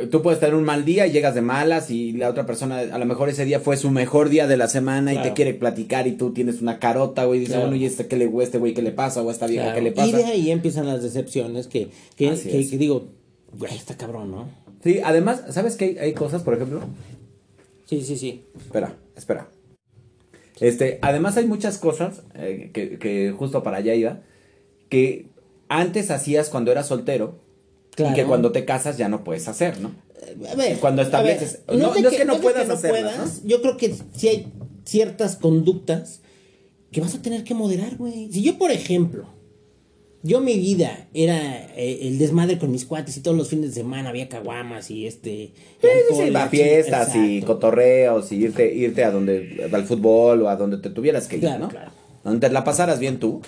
[0.09, 2.97] tú puedes tener un mal día y llegas de malas y la otra persona, a
[2.97, 6.07] lo mejor ese día fue su mejor día de la semana y te quiere platicar
[6.07, 7.69] y tú tienes una carota, güey, y dices, Claro.
[7.69, 9.21] bueno, ¿y este qué le, o este güey qué le pasa?
[9.21, 9.75] O esta vieja Claro.
[9.77, 10.17] qué le Y pasa?
[10.17, 13.09] de ahí empiezan las decepciones que, que, que digo,
[13.57, 14.49] güey, está cabrón, ¿no?
[14.83, 15.85] Sí, además, ¿sabes qué?
[15.85, 16.81] Hay, hay cosas, por ejemplo,
[17.85, 18.43] Sí, sí, sí.
[18.57, 19.49] Espera, espera.
[20.59, 24.19] Este, además hay muchas cosas eh, que, que justo para allá iba,
[24.89, 25.27] que
[25.69, 27.39] antes hacías cuando eras soltero
[27.95, 28.13] Claro.
[28.13, 29.91] y que cuando te casas ya no puedes hacer, ¿no?
[30.49, 33.43] A ver, Cuando a ver, estableces- no- no es que no de puedas hacerlas, puedas,
[33.43, 34.53] Yo creo que sí hay
[34.85, 36.21] ciertas conductas
[36.91, 38.31] que vas a tener que moderar, güey.
[38.31, 39.27] Si yo, por ejemplo,
[40.23, 41.37] yo mi vida era
[41.75, 45.07] eh, el desmadre con mis cuates y todos los fines de semana había caguamas y
[45.07, 45.53] este...
[45.81, 50.41] Sí, alcohol, sí, sí, la fiestas y cotorreos y irte, irte a donde, al fútbol
[50.43, 51.69] o a donde te tuvieras que ir, Claro, ¿no?
[51.69, 51.91] claro.
[52.23, 53.41] Donde te la pasaras bien tú.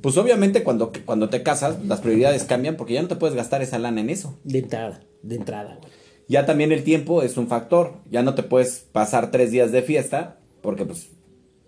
[0.00, 3.60] Pues obviamente cuando, cuando te casas, las prioridades cambian porque ya no te puedes gastar
[3.60, 4.38] esa lana en eso.
[4.42, 5.92] De entrada, de entrada, güey.
[6.28, 7.98] Ya también el tiempo es un factor.
[8.10, 11.08] Ya no te puedes pasar tres días de fiesta porque pues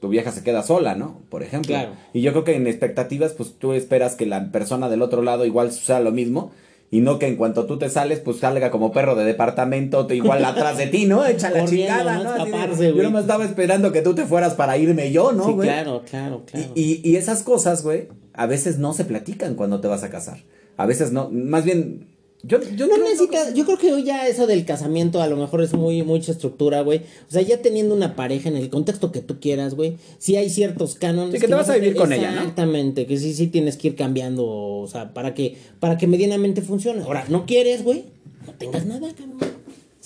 [0.00, 1.20] tu vieja se queda sola, ¿no?
[1.28, 1.74] Por ejemplo.
[1.74, 1.92] Claro.
[2.12, 5.44] Y yo creo que en expectativas pues tú esperas que la persona del otro lado
[5.44, 6.52] igual suceda lo mismo.
[6.90, 10.16] Y no que en cuanto tú te sales, pues salga como perro de departamento, te
[10.16, 11.26] igual atrás de ti, ¿no?
[11.26, 12.24] Echa la chingada, ¿no?
[12.24, 12.42] ¿no?
[12.56, 13.04] Así de, yo güey.
[13.04, 15.68] nomás estaba esperando que tú te fueras para irme yo, ¿no, sí, güey?
[15.68, 16.66] claro, claro, claro.
[16.74, 20.08] Y, y, y esas cosas, güey, a veces no se platican cuando te vas a
[20.08, 20.38] casar.
[20.78, 22.07] A veces no, más bien,
[22.42, 25.36] yo, yo No creo- necesitas, yo creo que hoy ya eso del casamiento a lo
[25.36, 26.98] mejor es muy mucha estructura, güey.
[27.28, 29.96] O sea, ya teniendo una pareja en el contexto que tú quieras, güey.
[30.18, 31.34] Sí hay ciertos cánones.
[31.34, 32.40] Sí, que te vas a vivir con ella, ¿no?
[32.40, 36.62] Exactamente, que sí, sí tienes que ir cambiando, o sea, para que, para que medianamente
[36.62, 37.02] funcione.
[37.02, 38.04] Ahora, ¿no quieres, güey?
[38.46, 39.57] No tengas nada, cabrón.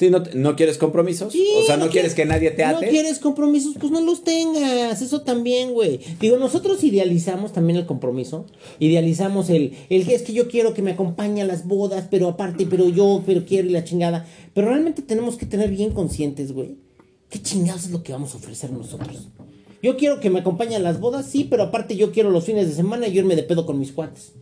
[0.03, 1.33] Sí, no, no quieres compromisos.
[1.33, 2.87] Sí, o sea, no, quieres que nadie te ate.
[2.87, 5.01] No quieres compromisos, pues no los tengas.
[5.01, 6.01] Eso también, güey.
[6.19, 8.47] Digo, nosotros idealizamos también el compromiso.
[8.81, 12.27] Idealizamos el, el que es que yo quiero que me acompañe a las bodas, pero
[12.27, 14.27] aparte, pero yo, pero quiero y la chingada.
[14.55, 16.79] Pero realmente tenemos que tener bien conscientes, güey.
[17.31, 19.29] ¿Qué chingados es lo que vamos a ofrecer nosotros?
[19.85, 22.67] Yo quiero que me acompañe a las bodas, sí, pero aparte yo quiero los fines
[22.67, 24.33] de semana y irme de pedo con mis cuates.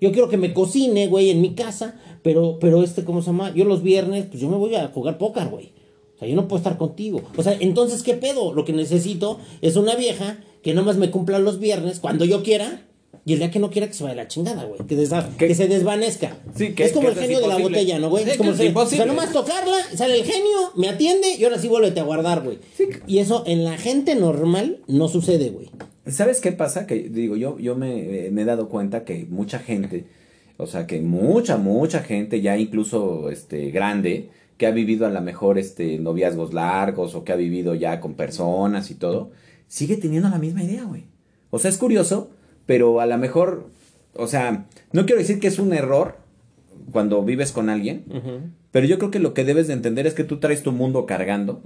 [0.00, 3.52] Yo quiero que me cocine, güey, en mi casa, pero, pero este, ¿cómo se llama?
[3.54, 5.72] Yo los viernes, pues yo me voy a jugar póker, güey.
[6.16, 7.22] O sea, yo no puedo estar contigo.
[7.36, 8.52] O sea, entonces, ¿qué pedo?
[8.54, 12.86] Lo que necesito es una vieja que nomás me cumpla los viernes cuando yo quiera.
[13.26, 14.80] Y el día que no quiera que se vaya la chingada, güey.
[15.36, 16.38] Que, que se desvanezca.
[16.56, 18.24] Sí, que- es como que el genio de la botella, ¿no, güey?
[18.24, 18.76] Sí, es como que el.
[18.76, 22.42] O sea, nomás tocarla, sale el genio, me atiende y ahora sí vuélvete a guardar,
[22.42, 22.58] güey.
[23.06, 25.68] Y eso en la gente normal no sucede, güey.
[26.06, 26.86] ¿Sabes qué pasa?
[26.86, 30.06] Que digo, yo, yo me, eh, me he dado cuenta que mucha gente,
[30.56, 35.20] o sea, que mucha, mucha gente, ya incluso este, grande, que ha vivido a lo
[35.20, 39.30] mejor este, noviazgos largos o que ha vivido ya con personas y todo,
[39.68, 41.04] sigue teniendo la misma idea, güey.
[41.50, 42.30] O sea, es curioso,
[42.66, 43.70] pero a lo mejor,
[44.14, 46.19] o sea, no quiero decir que es un error
[46.92, 48.04] cuando vives con alguien,
[48.70, 51.06] pero yo creo que lo que debes de entender es que tú traes tu mundo
[51.06, 51.62] cargando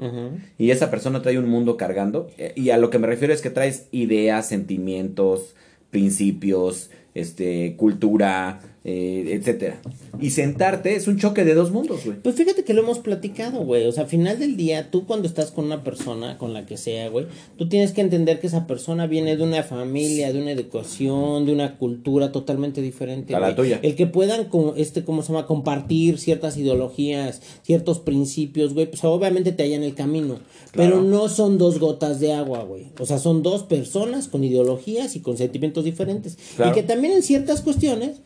[0.59, 3.43] y esa persona trae un mundo cargando eh, y a lo que me refiero es
[3.43, 5.55] que traes ideas, sentimientos,
[5.91, 9.81] principios, este, cultura, eh, etcétera.
[10.21, 12.19] Y sentarte es un choque de dos mundos, güey.
[12.21, 13.87] Pues fíjate que lo hemos platicado, güey.
[13.87, 16.77] O sea, al final del día, tú cuando estás con una persona, con la que
[16.77, 20.53] sea, güey, tú tienes que entender que esa persona viene de una familia, de una
[20.53, 23.35] educación, de una cultura totalmente diferente.
[23.35, 23.81] A la tuya.
[23.83, 25.47] El que puedan, con, este, ¿cómo se llama?
[25.47, 30.41] Compartir ciertas ideologías, ciertos principios, güey, pues obviamente te hallan el camino.
[30.73, 32.89] Pero no son dos gotas de agua, güey.
[32.99, 36.37] O sea, son dos personas con ideologías y con sentimientos diferentes.
[36.57, 36.71] Claro.
[36.71, 38.21] Y que también en ciertas cuestiones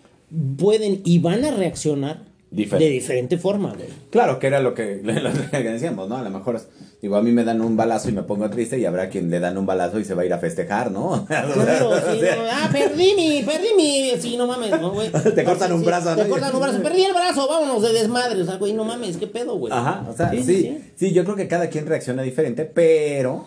[0.59, 2.87] pueden y van a reaccionar Diferente.
[2.87, 3.89] de diferente forma, güey.
[4.11, 6.17] Claro, que era lo que, lo que decíamos, ¿no?
[6.17, 6.59] A lo mejor,
[7.03, 9.39] digo, a mí me dan un balazo y me pongo triste y habrá quien le
[9.39, 11.27] dan un balazo y se va a ir a festejar, ¿no?
[11.29, 15.11] Claro, sí, no, ah, perdí mi, perdí mi, sí, no mames, no, güey.
[15.35, 16.31] Te cortan un brazo, Te ¿no?
[16.31, 19.27] cortan un brazo, perdí el brazo, vámonos de desmadre, o sea, güey, no mames, qué
[19.27, 19.73] pedo, güey.
[19.73, 23.47] Ajá, o sea, sí sí, yo creo que cada quien reacciona diferente, pero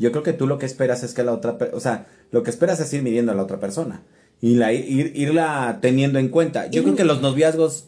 [0.00, 2.50] yo creo que tú lo que esperas es que la otra, o sea, lo que
[2.50, 4.02] esperas es ir midiendo a la otra persona
[4.42, 6.68] y la, ir, irla teniendo en cuenta.
[6.70, 7.86] Yo Y- creo que los noviazgos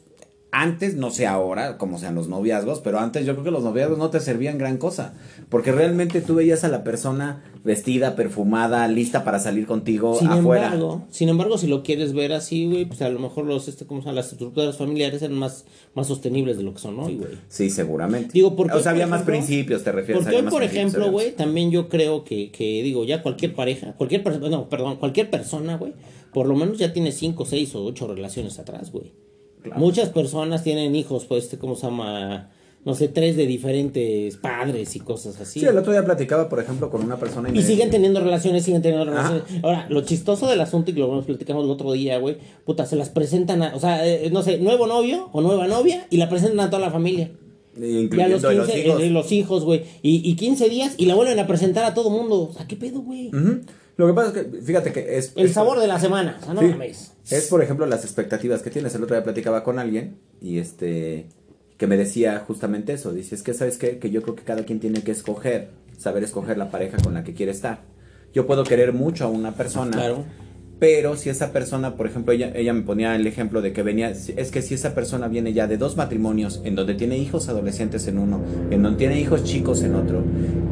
[0.54, 3.98] antes, no sé ahora cómo sean los noviazgos, pero antes yo creo que los noviazgos
[3.98, 5.14] no te servían gran cosa,
[5.48, 10.66] porque realmente tú veías a la persona vestida, perfumada, lista para salir contigo Sin afuera.
[10.66, 13.84] embargo, sin embargo, si lo quieres ver así, güey, pues a lo mejor los, este,
[13.84, 14.16] ¿cómo se llama?
[14.20, 15.64] Las estructuras familiares eran más,
[15.94, 17.32] más sostenibles de lo que son hoy, güey.
[17.48, 18.30] Sí, seguramente.
[18.32, 20.22] Digo, porque o sea, por había más ejemplo, principios, te refieres.
[20.22, 23.94] Porque había hoy, por ejemplo, güey, también yo creo que, que, digo, ya cualquier pareja,
[23.94, 25.94] cualquier persona, no, perdón, cualquier persona, güey,
[26.32, 29.12] por lo menos ya tiene cinco, seis o ocho relaciones atrás, güey.
[29.64, 29.80] Claro.
[29.80, 32.50] Muchas personas tienen hijos, pues, este, ¿cómo se llama?
[32.84, 35.60] No sé, tres de diferentes padres y cosas así.
[35.60, 38.82] Sí, el otro día platicaba, por ejemplo, con una persona Y siguen teniendo relaciones, siguen
[38.82, 39.30] teniendo Ajá.
[39.30, 39.64] relaciones.
[39.64, 43.08] Ahora, lo chistoso del asunto, y lo platicamos el otro día, güey, puta, se las
[43.08, 46.60] presentan a, o sea, eh, no sé, nuevo novio o nueva novia, y la presentan
[46.60, 47.30] a toda la familia.
[47.76, 49.00] Y a los de 15, los hijos.
[49.02, 49.82] eh, los hijos, güey.
[50.02, 52.50] Y, y 15 días y la vuelven a presentar a todo mundo.
[52.50, 53.30] O sea, ¿qué pedo, güey?
[53.96, 55.32] Lo que pasa es que, fíjate que es...
[55.36, 56.38] El es- sabor de la semana.
[56.40, 58.94] O sea, no sí, es, por ejemplo, las expectativas que tienes.
[58.94, 61.26] El otro día platicaba con alguien y este...
[61.76, 63.12] Que me decía justamente eso.
[63.12, 63.98] Dice, es que, ¿sabes qué?
[63.98, 67.24] Que yo creo que cada quien tiene que escoger, saber escoger la pareja con la
[67.24, 67.82] que quiere estar.
[68.32, 69.90] Yo puedo querer mucho a una persona.
[69.92, 70.24] Claro.
[70.78, 74.10] Pero si esa persona, por ejemplo, ella, ella me ponía el ejemplo de que venía,
[74.10, 78.06] es que si esa persona viene ya de dos matrimonios, en donde tiene hijos adolescentes
[78.08, 80.22] en uno, en donde tiene hijos chicos en otro,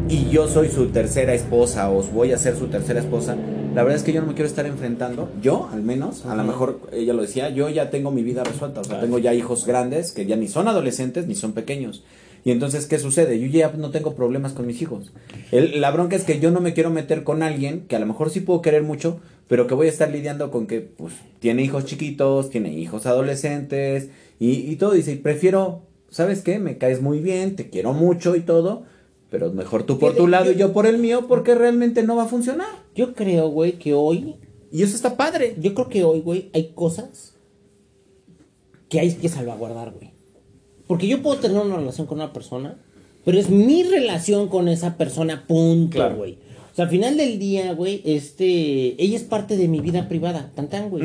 [0.08, 3.36] y yo soy su tercera esposa o voy a ser su tercera esposa,
[3.74, 6.44] la verdad es que yo no me quiero estar enfrentando, yo al menos, a lo
[6.44, 9.66] mejor ella lo decía, yo ya tengo mi vida resuelta, o sea, tengo ya hijos
[9.66, 12.02] grandes que ya ni son adolescentes ni son pequeños.
[12.44, 13.38] Y entonces, ¿qué sucede?
[13.38, 15.12] Yo ya no tengo problemas con mis hijos.
[15.52, 18.06] El- la bronca es que yo no me quiero meter con alguien que a lo
[18.06, 21.62] mejor sí puedo querer mucho, pero que voy a estar lidiando con que, pues, tiene
[21.62, 24.08] hijos chiquitos, tiene hijos adolescentes
[24.40, 24.92] y, y todo.
[24.92, 26.58] Dice, y prefiero, ¿sabes qué?
[26.58, 28.84] Me caes muy bien, te quiero mucho y todo,
[29.30, 32.24] pero mejor tú por tu lado y yo por el mío porque realmente no va
[32.24, 32.68] a funcionar.
[32.96, 34.36] Yo creo, güey, que hoy.
[34.72, 35.54] Y eso está padre.
[35.60, 37.34] Yo creo que hoy, güey, hay cosas
[38.88, 40.11] que hay que salvaguardar, güey.
[40.92, 42.76] Porque yo puedo tener una relación con una persona,
[43.24, 46.16] pero es mi relación con esa persona, punto, Claro.
[46.16, 46.32] güey.
[46.70, 50.50] O sea, al final del día, güey, este, ella es parte de mi vida privada,
[50.54, 51.02] tan tan, güey.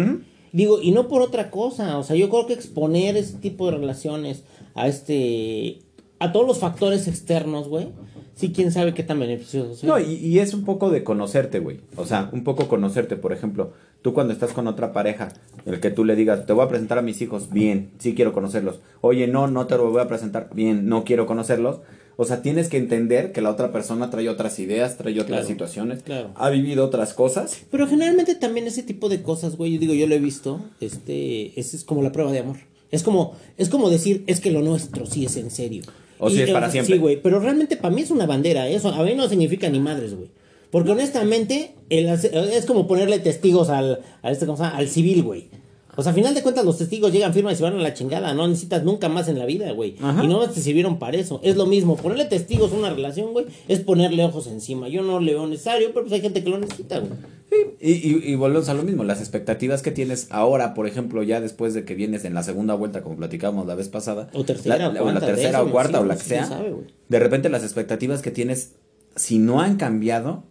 [0.52, 3.78] Digo, y no por otra cosa, o sea, yo creo que exponer ese tipo de
[3.78, 4.44] relaciones
[4.76, 5.80] a este,
[6.20, 7.88] a todos los factores externos, güey,
[8.36, 9.88] sí, quién sabe qué tan beneficioso sea.
[9.88, 11.80] No, y, y es un poco de conocerte, güey.
[11.96, 13.16] O sea, un poco conocerte.
[13.16, 15.34] Por ejemplo, tú cuando estás con otra pareja,
[15.66, 18.34] el que tú le digas, te voy a presentar a mis hijos, bien, sí quiero
[18.34, 18.80] conocerlos.
[19.02, 21.80] Oye, no, no te lo voy a presentar, bien, no quiero conocerlos.
[22.20, 25.46] O sea, tienes que entender que la otra persona trae otras ideas, trae otras Claro,
[25.48, 26.32] situaciones, claro.
[26.36, 27.62] ha vivido otras cosas.
[27.70, 31.60] Pero generalmente también ese tipo de cosas, güey, yo digo, yo lo he visto, este,
[31.60, 32.58] ese es como la prueba de amor.
[32.90, 35.84] Es como, es como decir, es que lo nuestro sí es en serio.
[36.20, 36.96] O sí es para sea, siempre.
[36.96, 39.80] Sí, güey, pero realmente para mí es una bandera, eso a mí no significa ni
[39.80, 40.30] madres, güey.
[40.72, 44.78] Porque honestamente, el es como ponerle testigos al, a este, ¿cómo se llama?
[44.78, 45.50] al civil, güey.
[46.00, 47.94] O sea, a final de cuentas los testigos llegan, firman y se van a la
[47.96, 48.32] chingada.
[48.36, 49.96] No necesitas nunca más en la vida, güey.
[50.24, 51.40] Y no te sirvieron para eso.
[51.44, 51.96] Es lo mismo.
[51.96, 54.90] Ponerle testigos a una relación, güey, es ponerle ojos encima.
[54.90, 57.14] Yo no le veo necesario, pero pues hay gente que lo necesita, güey.
[57.82, 61.42] Y, y, y volvemos a lo mismo, las expectativas que tienes ahora, por ejemplo, ya
[61.42, 64.92] después de que vienes en la segunda vuelta, como platicábamos la vez pasada, O tercera,
[64.92, 66.76] la, o la- tercera o cuarta sí, o la sí, que sí, sea, sabe,
[67.08, 68.74] de repente las expectativas que tienes,
[69.18, 70.44] si no han cambiado,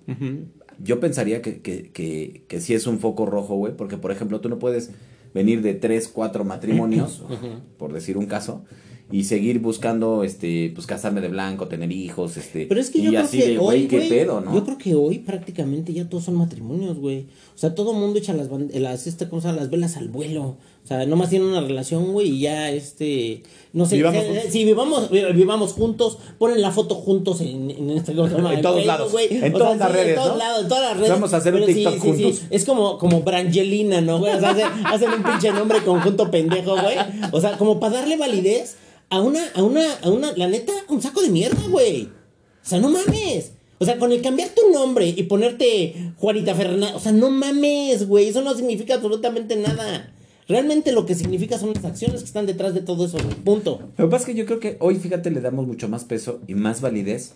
[0.78, 4.40] yo pensaría que, que, que, que sí es un foco rojo, güey, porque por ejemplo
[4.40, 4.90] tú no puedes
[5.32, 7.22] venir de tres, cuatro matrimonios,
[7.78, 8.64] por decir un caso,
[9.10, 13.02] y seguir buscando, este, pues casarme de blanco, tener hijos, este, Pero es que y
[13.04, 14.52] yo creo así que de, hoy, güey, qué pedo, ¿no?
[14.52, 17.26] Yo creo que hoy prácticamente ya todos son matrimonios, güey.
[17.54, 19.60] O sea, todo mundo echa las, las, este, ¿cómo se llama?
[19.60, 20.58] las velas al vuelo.
[20.86, 24.52] O sea, nomás tienen una relación, güey, y ya, este, no sé, Vivamos eh, juntos.
[24.52, 28.12] si vivamos, vi- vivamos juntos, ponen la foto juntos en, en este.
[28.12, 30.36] En todos lados, en O todas sea, las sí, redes, En todos ¿no?
[30.36, 31.10] lados, en todas las redes.
[31.10, 32.42] Vamos a hacer un sí, TikTok sí, juntos.
[32.50, 34.32] Es como, como Brangelina, ¿no, güey?
[34.34, 36.96] O sea, hacen, hacen un pinche nombre conjunto pendejo, güey.
[37.32, 38.76] O sea, como para darle validez
[39.10, 42.04] a una, a una, a una, la neta, un saco de mierda, güey.
[42.04, 43.50] O sea, no mames.
[43.78, 48.06] O sea, con el cambiar tu nombre y ponerte Juanita Fernández, o sea, no mames,
[48.06, 48.28] güey.
[48.28, 50.12] Eso no significa absolutamente nada.
[50.48, 53.18] Realmente lo que significa son las acciones que están detrás de todo eso.
[53.44, 53.80] Punto.
[53.96, 56.40] Lo que pasa es que yo creo que hoy, fíjate, le damos mucho más peso
[56.46, 57.34] y más validez.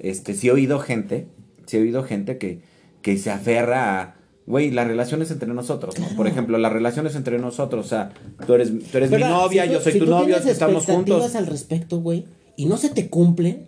[0.00, 1.28] Este, sí he oído gente,
[1.66, 2.60] sí he oído gente que,
[3.02, 4.14] que se aferra a,
[4.46, 6.06] güey, las relaciones entre nosotros, ¿no?
[6.16, 8.10] Por ejemplo, las relaciones entre nosotros, o sea,
[8.46, 9.30] tú eres, tú eres mi ¿Verdad?
[9.30, 11.34] novia, Si tú- yo soy si tu tú novio, estamos juntos.
[11.36, 12.24] al respecto, güey,
[12.56, 13.66] y no se te cumplen,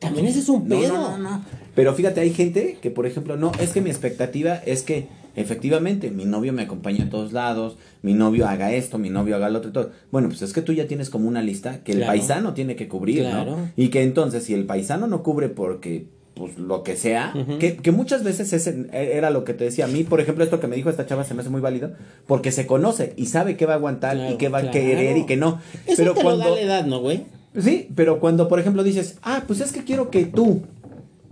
[0.00, 0.92] también ese es un No, pedo.
[0.94, 1.44] no, no, no.
[1.74, 6.10] Pero fíjate, hay gente que, por ejemplo, no, es que mi expectativa es que efectivamente
[6.10, 9.58] mi novio me acompañe a todos lados, mi novio haga esto, mi novio haga lo
[9.58, 9.90] otro y todo.
[10.10, 12.88] Bueno, pues es que tú ya tienes como una lista que el paisano tiene que
[12.88, 13.56] cubrir, Claro.
[13.56, 13.70] ¿no?
[13.76, 17.92] Y que entonces, si el paisano no cubre porque, pues lo que sea, que, que
[17.92, 19.84] muchas veces ese era lo que te decía.
[19.84, 21.92] A mí, por ejemplo, esto que me dijo esta chava se me hace muy válido,
[22.26, 25.16] porque se conoce y sabe qué va a aguantar Claro, y qué va a querer
[25.16, 25.60] y qué no.
[25.86, 27.24] Eso pero te cuando, lo da la edad, ¿no, güey?
[27.56, 30.62] Sí, pero cuando, por ejemplo, dices, ah, pues es que quiero que tú,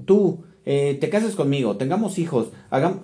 [0.04, 3.00] tú, eh, te cases conmigo, tengamos hijos, hagamos...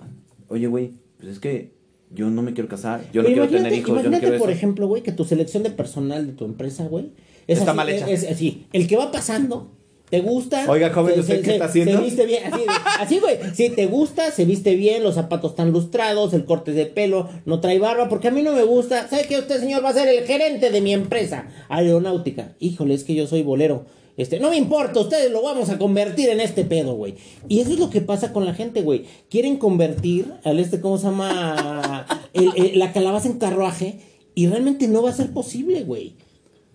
[0.49, 1.71] Oye, güey, pues es que
[2.11, 4.39] yo no me quiero casar, yo no quiero imagínate, tener hijos, yo no imagínate, quiero
[4.39, 4.57] por eso.
[4.57, 7.11] ejemplo, güey, que tu selección de personal de tu empresa, güey,
[7.47, 8.09] es Está así, mal hecha.
[8.09, 9.71] Es, es así, el que va pasando,
[10.09, 10.65] te gusta.
[10.67, 11.97] Oiga, joven, ¿usted se- qué está haciendo?
[11.97, 12.61] Se viste bien, así,
[12.99, 13.37] así, güey.
[13.53, 17.59] Si te gusta, se viste bien, los zapatos están lustrados, el corte de pelo, no
[17.59, 19.07] trae barba, porque a mí no me gusta.
[19.07, 22.55] ¿Sabe que usted, señor, va a ser el gerente de mi empresa aeronáutica?
[22.59, 23.85] Híjole, es que yo soy bolero.
[24.19, 27.15] Este, no me importa, ustedes lo vamos a convertir en este pedo, güey.
[27.47, 29.05] Y eso es lo que pasa con la gente, güey.
[29.29, 32.05] Quieren convertir al este, ¿cómo se llama?
[32.33, 33.99] El- el- la calabaza en carruaje
[34.35, 36.15] y realmente no va a ser posible, güey.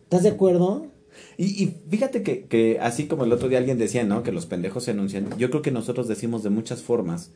[0.04, 0.86] ¿Estás de acuerdo?
[1.36, 4.22] Y, y fíjate que, que así como el otro día alguien decía, ¿no?
[4.22, 5.28] Que los pendejos se anuncian.
[5.38, 7.30] Yo creo que nosotros decimos de muchas formas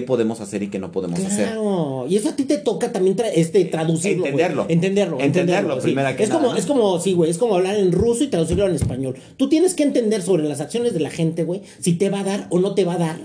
[0.00, 1.46] qué podemos hacer y qué no podemos hacer.
[1.46, 4.24] Claro, y eso a ti te toca también tra- este, traducirlo.
[4.26, 4.66] Entenderlo.
[4.68, 5.20] Entenderlo.
[5.20, 5.82] Entenderlo, sí.
[5.82, 6.58] primero que es nada, como, ¿no?
[6.58, 9.16] es como, sí, güey, es como hablar en ruso y traducirlo en español.
[9.36, 12.24] Tú tienes que entender sobre las acciones de la gente, güey, si te va a
[12.24, 13.16] dar o no te va a dar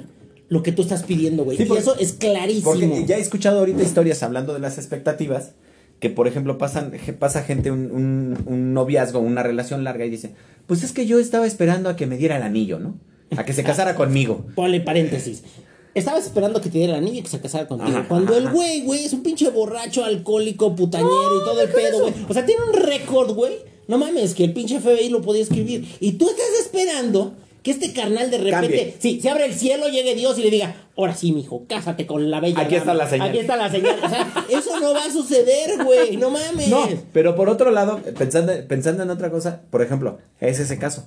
[0.49, 1.57] lo que tú estás pidiendo, güey.
[1.57, 2.71] Sí, y eso es clarísimo.
[2.71, 5.51] Porque ya he escuchado ahorita historias hablando de las expectativas,
[5.99, 10.33] que por ejemplo pasan, pasa gente un, un, un noviazgo, una relación larga y dice,
[10.67, 12.95] pues es que yo estaba esperando a que me diera el anillo, ¿no?
[13.37, 14.45] A que se casara conmigo.
[14.55, 15.43] Ponle paréntesis.
[15.93, 17.97] Estabas esperando que te diera el anillo y que se casara contigo.
[17.97, 21.69] Ajá, Cuando ajá, el güey, güey, es un pinche borracho, alcohólico, putañero y todo el
[21.69, 22.13] pedo, güey.
[22.29, 23.53] O sea, tiene un récord, güey.
[23.87, 25.85] No mames, que el pinche FBI lo podía escribir.
[25.99, 28.95] Y tú estás esperando que este carnal de repente, Cambie.
[28.99, 32.31] sí, se abre el cielo, llegue Dios y le diga, ahora sí, mijo, cásate con
[32.31, 32.61] la bella.
[32.61, 33.29] Aquí está la señal.
[33.29, 33.99] Aquí está la señal.
[34.03, 36.17] O sea, eso no va a suceder, güey.
[36.17, 36.69] No mames.
[36.69, 41.05] No, pero por otro lado, pensando, pensando en otra cosa, por ejemplo, es ese caso.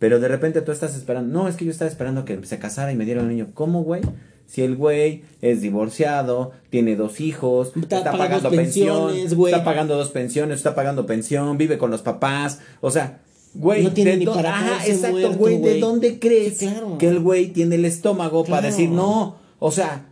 [0.00, 2.90] Pero de repente tú estás esperando, no, es que yo estaba esperando que se casara
[2.90, 3.48] y me diera un niño.
[3.54, 4.00] ¿Cómo, güey?
[4.46, 9.96] Si el güey es divorciado, tiene dos hijos, Está está, pagando pagando pensión, está pagando
[9.96, 13.20] dos pensiones, está pagando pensión, vive con los papás, o sea,
[13.54, 16.98] güey, No tiene ¿de ni para Ajá, exacto, muerto, güey, ¿de dónde crees Sí, claro.
[16.98, 19.36] que el güey tiene el estómago para decir no?
[19.60, 20.06] O sea,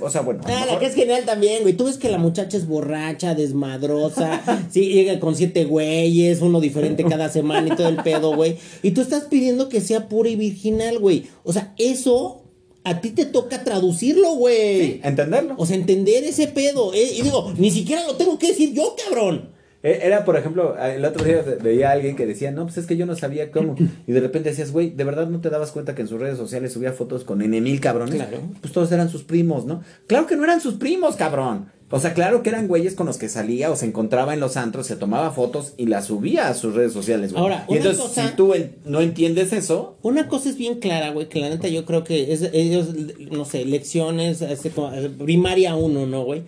[0.00, 0.40] o sea, bueno.
[0.44, 1.74] Ah, la que es genial también, güey.
[1.74, 7.04] Tú ves que la muchacha es borracha, desmadrosa, sí, llega con siete güeyes, uno diferente
[7.04, 8.56] cada semana y todo el pedo, güey.
[8.82, 11.26] Y tú estás pidiendo que sea pura y virginal, güey.
[11.44, 12.42] O sea, eso
[12.84, 14.80] a ti te toca traducirlo, güey.
[14.80, 15.54] Sí, entenderlo.
[15.58, 16.92] O sea, entender ese pedo.
[16.94, 19.50] Eh, y digo, ni siquiera lo tengo que decir yo, cabrón.
[19.82, 22.86] E, era, por ejemplo, el otro día veía a alguien que decía, no, pues es
[22.86, 23.76] que yo no sabía cómo.
[24.06, 26.36] Y de repente decías, güey, ¿de verdad no te dabas cuenta que en sus redes
[26.36, 28.16] sociales subía fotos con N mil cabrones?
[28.16, 28.40] Claro.
[28.60, 29.82] Pues todos eran sus primos, ¿no?
[30.06, 31.66] Claro que no eran sus primos, cabrón.
[31.92, 34.56] O sea, claro que eran güeyes con los que salía o se encontraba en los
[34.56, 37.42] antros, se tomaba fotos y las subía a sus redes sociales, güey.
[37.42, 38.52] Ahora, y entonces, si tú
[38.84, 39.98] no entiendes eso.
[40.02, 42.90] Una cosa es bien clara, güey, que la neta yo creo que es, ellos,
[43.32, 44.70] no sé, lecciones, este,
[45.18, 46.44] primaria uno, ¿no, güey?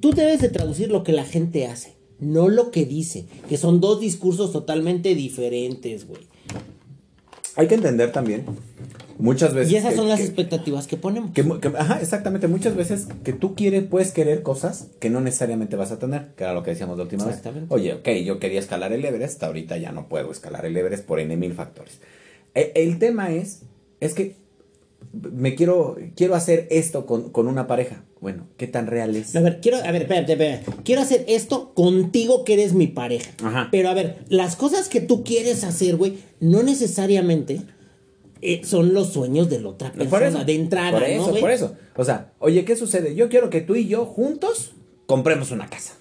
[0.00, 3.80] Tú debes de traducir lo que la gente hace no lo que dice, que son
[3.80, 6.22] dos discursos totalmente diferentes, güey.
[7.56, 8.44] Hay que entender también
[9.18, 9.72] muchas veces.
[9.72, 11.30] Y esas son las expectativas que ponemos.
[11.78, 12.48] ajá, exactamente.
[12.48, 16.44] Muchas veces que tú quieres, puedes querer cosas que no necesariamente vas a tener, que
[16.44, 17.40] era lo que decíamos la última vez.
[17.68, 21.20] Oye, ok, yo quería escalar el Everest, ahorita ya no puedo escalar el Everest por
[21.20, 22.00] N mil factores.
[22.54, 23.62] E, el tema es,
[24.00, 24.36] es que
[25.12, 28.04] me quiero, quiero hacer esto con, con, una pareja.
[28.24, 29.36] Bueno, ¿qué tan real es?
[29.36, 30.82] A ver, quiero, a ver, espérate, espérate.
[30.82, 33.32] Quiero hacer esto contigo que eres mi pareja.
[33.42, 33.68] Ajá.
[33.70, 37.60] Pero a ver, las cosas que tú quieres hacer, güey, no necesariamente
[38.40, 41.76] eh, son los sueños de la otra persona, de entrada, Por eso, por eso.
[41.96, 43.14] O sea, oye, ¿qué sucede?
[43.14, 44.72] Yo quiero que tú y yo juntos
[45.04, 45.92] compremos una casa.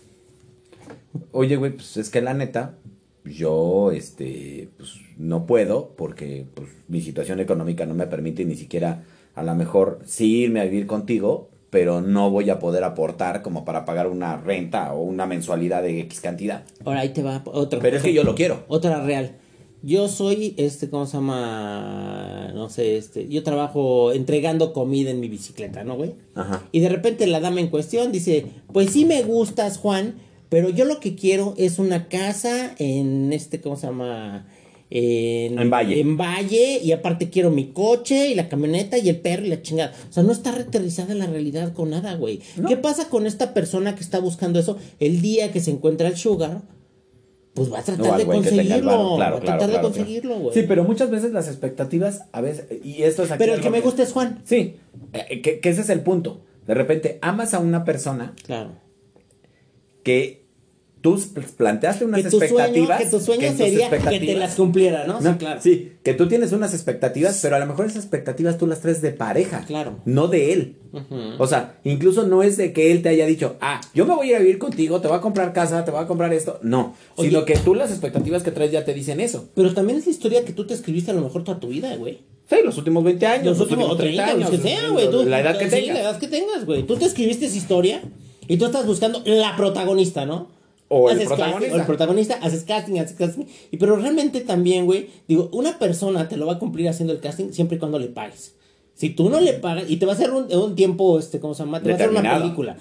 [1.33, 2.77] Oye, güey, pues es que la neta,
[3.25, 9.03] yo, este, pues no puedo porque pues, mi situación económica no me permite ni siquiera
[9.35, 13.65] a lo mejor sí irme a vivir contigo, pero no voy a poder aportar como
[13.65, 16.65] para pagar una renta o una mensualidad de X cantidad.
[16.85, 17.79] Ahora ahí te va otro.
[17.79, 18.63] Pero es que yo lo quiero.
[18.67, 19.37] Otra real.
[19.81, 22.51] Yo soy, este, ¿cómo se llama?
[22.53, 26.13] No sé, este, yo trabajo entregando comida en mi bicicleta, ¿no, güey?
[26.35, 26.61] Ajá.
[26.71, 30.13] Y de repente la dama en cuestión dice, pues sí me gustas, Juan,
[30.49, 34.45] pero yo lo que quiero es una casa en este, ¿cómo se llama?
[34.95, 35.99] En, Valle.
[35.99, 39.61] En Valle, y aparte quiero mi coche y la camioneta y el perro y la
[39.63, 39.91] chingada.
[40.07, 42.41] O sea, no está reterrizada la realidad con nada, güey.
[42.67, 44.77] ¿Qué pasa con esta persona que está buscando eso?
[44.99, 46.61] El día que se encuentra el sugar,
[47.55, 49.17] pues va a tratar de conseguirlo.
[49.17, 50.53] va a tratar de conseguirlo, güey.
[50.53, 53.71] Sí, pero muchas veces las expectativas, a veces, y esto es aquí Pero el que
[53.71, 54.43] me gusta es Juan.
[54.45, 54.75] Sí,
[55.13, 56.41] eh, que, que ese es el punto.
[56.67, 58.33] De repente amas a una persona.
[58.45, 58.71] Claro.
[60.03, 60.42] Que
[61.03, 61.21] tú
[61.57, 63.03] planteaste unas expectativas.
[63.03, 65.21] que tu sueño sería que te las cumpliera, ¿no?
[65.21, 65.59] sí, claro.
[65.61, 69.01] Sí, que tú tienes unas expectativas, pero a lo mejor esas expectativas tú las traes
[69.01, 69.65] de pareja.
[69.67, 69.97] Claro.
[70.05, 70.77] No de él.
[71.39, 74.27] O sea, incluso no es de que él te haya dicho, ah, yo me voy
[74.27, 76.59] a ir a vivir contigo, te voy a comprar casa, te voy a comprar esto.
[76.63, 76.95] No.
[77.17, 79.49] sino que tú las expectativas que traes ya te dicen eso.
[79.55, 81.93] Pero también es la historia que tú te escribiste a lo mejor toda tu vida,
[81.97, 82.21] güey.
[82.49, 83.45] Sí, los últimos 20 años.
[83.57, 84.49] Los, últimos 30 años.
[84.49, 85.09] que sea, güey.
[85.25, 85.95] La edad que tengas.
[85.95, 86.83] la edad que tengas, güey.
[86.83, 88.01] Tú te escribiste esa historia
[88.47, 90.62] y tú estás buscando la protagonista, ¿no?
[90.95, 91.75] O el protagonista.
[91.75, 93.45] o el protagonista, haces casting, haces casting.
[93.71, 97.19] Y pero realmente también, güey, digo, una persona te lo va a cumplir haciendo el
[97.19, 98.53] casting siempre y cuando le pagues.
[98.93, 101.63] Si tú no le pagas, y te va a hacer un, tiempo, este, ¿cómo se
[101.63, 101.81] llama?
[101.81, 102.77] Te va a hacer una película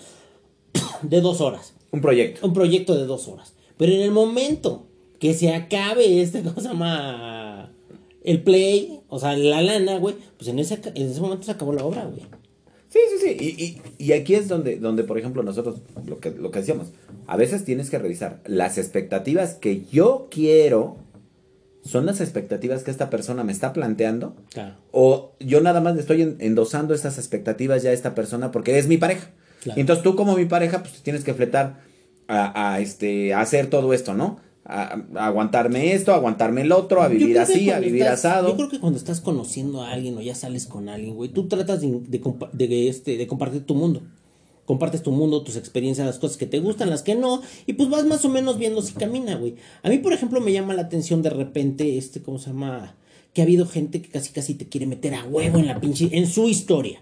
[1.03, 1.75] de dos horas.
[1.91, 2.47] Un proyecto.
[2.47, 3.55] Un proyecto de dos horas.
[3.79, 4.85] Pero en el momento
[5.19, 7.73] que se acabe este, ¿cómo se llama?
[8.25, 11.73] El play, o sea, la lana, güey, pues en ese, en ese momento se acabó
[11.73, 12.23] la obra, güey.
[12.93, 13.81] Sí, sí, sí.
[13.99, 16.89] Y, y, aquí es donde, donde, por ejemplo, nosotros, lo que, lo que decíamos,
[17.27, 20.99] a veces tienes que revisar las expectativas que yo quiero.
[21.83, 24.37] ¿Son las expectativas que esta persona me está planteando?
[24.53, 24.75] Claro.
[24.93, 28.87] O yo nada más le estoy endosando estas expectativas ya a esta persona porque es
[28.87, 29.31] mi pareja.
[29.75, 31.81] Entonces tú como mi pareja, pues tienes que fletar
[32.29, 34.39] a, a, este, a hacer todo esto, ¿no?
[34.65, 38.49] A, aguantarme esto, aguantarme el otro, a vivir así, a vivir asado.
[38.49, 41.49] Yo creo que cuando estás conociendo a alguien o ya sales con alguien, güey, tú
[41.49, 42.01] tratas de,
[42.53, 44.03] de, este, de compartir tu mundo.
[44.65, 47.91] Compartes tu mundo, tus experiencias, las cosas que te gustan, las que no, y pues
[47.91, 49.57] vas más o menos viendo si camina, güey.
[49.83, 52.95] A mí, por ejemplo, me llama la atención de repente, este, ¿cómo se llama?
[53.35, 56.11] Que ha habido gente que casi casi te quiere meter a huevo en la pinche,
[56.13, 57.01] en su historia.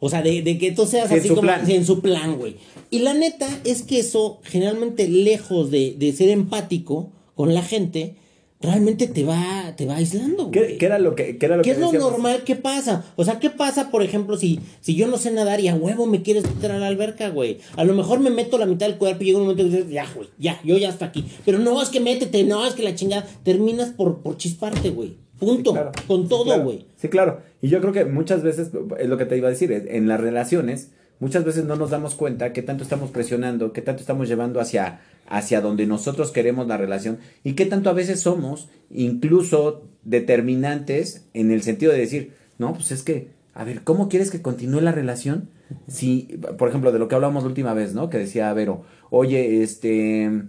[0.00, 2.56] O sea, de, de que tú seas así como en su plan, güey.
[2.90, 8.16] Y la neta es que eso, generalmente, lejos de, de, ser empático con la gente,
[8.62, 10.78] realmente te va, te va aislando, güey.
[10.78, 12.44] ¿Qué, era lo que, qué era lo ¿Qué es lo normal?
[12.44, 13.04] ¿Qué pasa?
[13.16, 16.06] O sea, ¿qué pasa, por ejemplo, si, si yo no sé nadar y a huevo
[16.06, 17.58] me quieres meter a la alberca, güey?
[17.76, 19.90] A lo mejor me meto la mitad del cuerpo y llega un momento que dices,
[19.90, 21.26] ya, güey, ya, yo ya hasta aquí.
[21.44, 23.28] Pero no, es que métete, no, es que la chingada.
[23.44, 25.16] Terminas por, por chisparte, güey.
[25.40, 25.90] Punto.
[26.06, 26.86] Con todo, güey.
[26.96, 27.40] Sí, claro.
[27.62, 30.20] Y yo creo que muchas veces, es lo que te iba a decir, en las
[30.20, 34.60] relaciones, muchas veces no nos damos cuenta qué tanto estamos presionando, qué tanto estamos llevando
[34.60, 41.26] hacia, hacia donde nosotros queremos la relación y qué tanto a veces somos incluso determinantes
[41.34, 44.80] en el sentido de decir, no, pues es que, a ver, ¿cómo quieres que continúe
[44.80, 45.48] la relación
[45.86, 48.10] Si, por ejemplo, de lo que hablamos la última vez, ¿no?
[48.10, 50.42] Que decía Vero, oye, este,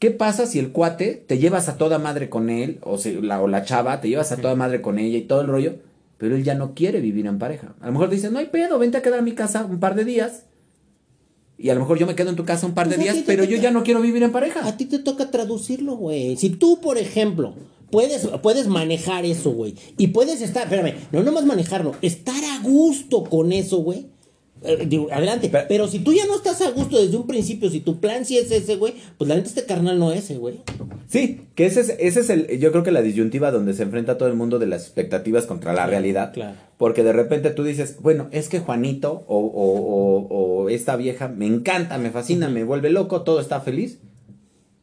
[0.00, 3.40] ¿qué pasa si el cuate te llevas a toda madre con él, o, si, la,
[3.40, 5.76] o la chava, te llevas a toda madre con ella y todo el rollo,
[6.18, 7.74] pero él ya no quiere vivir en pareja?
[7.80, 9.78] A lo mejor te dice, no hay pedo, vente a quedar a mi casa un
[9.78, 10.46] par de días.
[11.56, 13.12] Y a lo mejor yo me quedo en tu casa un par de Pues a
[13.12, 14.66] días, pero yo ya no quiero vivir en pareja.
[14.66, 16.36] A ti te toca traducirlo, güey.
[16.36, 17.52] Si tú, por ejemplo,
[17.90, 19.74] puedes, puedes manejar eso, güey.
[19.98, 24.06] Y puedes estar, espérame, no nomás manejarlo, estar a gusto con eso, güey.
[24.64, 25.48] Eh, digo, adelante.
[25.50, 28.24] Pero- Pero, si tú ya no estás a gusto desde un principio, si tu plan
[28.24, 30.60] sí es ese, güey, pues la neta este carnal no es ese, güey.
[31.08, 34.18] Sí, que ese es, ese es el, yo creo que la disyuntiva donde se enfrenta
[34.18, 36.32] todo el mundo de las expectativas contra la realidad.
[36.32, 36.56] claro.
[36.78, 39.80] Porque de repente tú dices, bueno, es que Juanito o, o-
[40.28, 43.98] o- o esta vieja me encanta, me fascina, me vuelve loco, todo está feliz.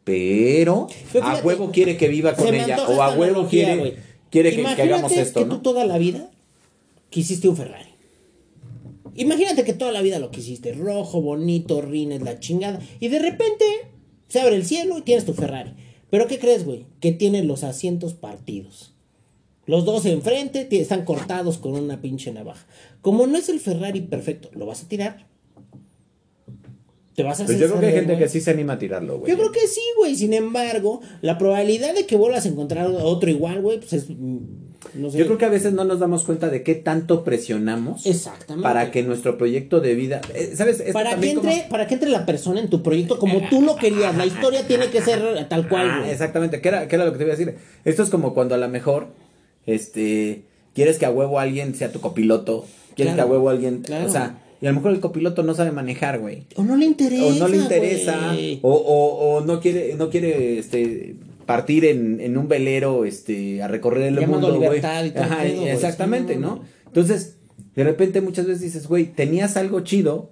[0.04, 2.78] Pero Pero a huevo quiere que viva con ella.
[2.88, 3.98] O a huevo analogía, quiere,
[4.32, 5.56] quiere que, hagamos esto, que ¿no?
[5.58, 6.30] tú toda la vida
[7.10, 7.90] quisiste un Ferrari.
[9.18, 12.80] Imagínate que toda la vida lo quisiste, rojo, bonito, rines, la chingada.
[13.00, 13.66] Y de repente
[14.28, 15.74] se abre el cielo y tienes tu Ferrari.
[16.10, 16.86] Pero ¿qué crees, güey?
[17.02, 18.94] Que tiene los asientos partidos.
[19.66, 22.66] Los dos enfrente están cortados con una pinche navaja.
[23.02, 25.28] Como no es el Ferrari perfecto, ¿lo vas a tirar?
[27.16, 29.18] Te vas a Pues yo creo que hay gente que sí se anima a tirarlo,
[29.18, 29.32] güey.
[29.32, 30.16] Yo creo que sí, güey.
[30.16, 34.06] Sin embargo, la probabilidad de que vuelvas a encontrar otro igual, güey, pues es.
[34.94, 35.18] No sé.
[35.18, 38.64] Yo creo que a veces no nos damos cuenta de qué tanto presionamos Exactamente.
[38.64, 40.80] para que nuestro proyecto de vida, eh, ¿sabes?
[40.80, 43.62] Esto Para que, como- entre, para que entre la persona en tu proyecto como tú
[43.62, 44.16] lo querías.
[44.16, 47.18] La historia tiene que ser tal cual, Ah, exactamente, ¿qué era, qué era lo que
[47.18, 47.56] te iba a decir?
[47.86, 49.08] Esto es como cuando a lo mejor,
[49.66, 52.66] este, quieres que a huevo alguien sea tu copiloto,
[52.96, 54.06] quieres Claro, que a huevo alguien, claro.
[54.06, 56.44] o sea, y a lo mejor el copiloto no sabe manejar, güey.
[56.56, 57.26] O no le interesa.
[57.26, 61.16] O no le interesa, o, o, o no quiere, no quiere, este,
[61.48, 64.82] partir en, en un velero, este, a recorrer el Llamando mundo, güey.
[65.70, 66.62] exactamente, Sí, no.
[66.86, 67.38] Entonces,
[67.76, 70.32] de repente muchas veces dices, güey, tenías algo chido,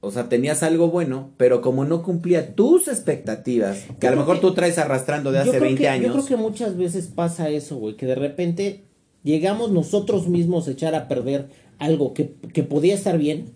[0.00, 4.36] o sea, tenías algo bueno, pero como no cumplía tus expectativas, que a lo mejor
[4.36, 6.06] que- tú traes arrastrando de hace creo 20 que- años.
[6.06, 8.84] Yo creo que muchas veces pasa eso, güey, que de repente
[9.24, 13.46] llegamos nosotros mismos a echar a perder algo que, que podía estar bien.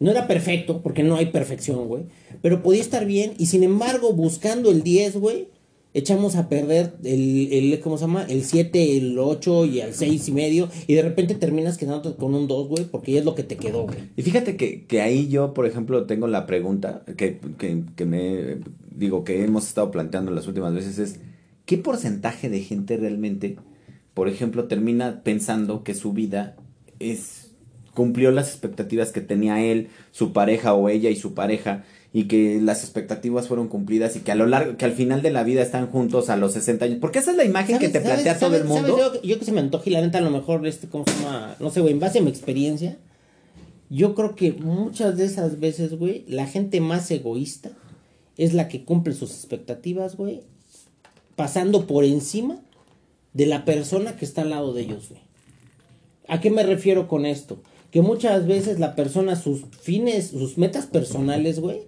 [0.00, 2.04] No era perfecto, porque no hay perfección, güey.
[2.42, 5.48] Pero podía estar bien y sin embargo, buscando el 10, güey,
[5.94, 8.24] echamos a perder el, el ¿cómo se llama?
[8.28, 10.68] El 7, el 8 y el 6 y medio.
[10.86, 13.84] Y de repente terminas quedándote con un 2, güey, porque es lo que te quedó,
[13.84, 13.96] güey.
[14.16, 18.58] Y fíjate que, que ahí yo, por ejemplo, tengo la pregunta que, que, que me
[18.94, 21.20] digo que hemos estado planteando las últimas veces es
[21.64, 23.56] ¿qué porcentaje de gente realmente,
[24.12, 26.56] por ejemplo, termina pensando que su vida
[26.98, 27.44] es
[27.94, 31.84] cumplió las expectativas que tenía él, su pareja o ella y su pareja
[32.14, 35.32] y que las expectativas fueron cumplidas y que a lo largo que al final de
[35.32, 38.00] la vida están juntos a los 60 años, porque esa es la imagen que te
[38.00, 38.96] ¿Sabes- plantea todo el mundo.
[38.96, 41.10] yo, yo que se me antoja y la neta a lo mejor este cómo se
[41.20, 42.96] llama, no sé, güey, en base a mi experiencia,
[43.90, 47.70] yo creo que muchas de esas veces, güey, la gente más egoísta
[48.38, 50.42] es la que cumple sus expectativas, güey,
[51.36, 52.60] pasando por encima
[53.32, 55.20] de la persona que está al lado de ellos, güey.
[56.28, 57.58] ¿A qué me refiero con esto?
[57.90, 61.80] Que muchas veces la persona, sus fines, sus metas personales, güey,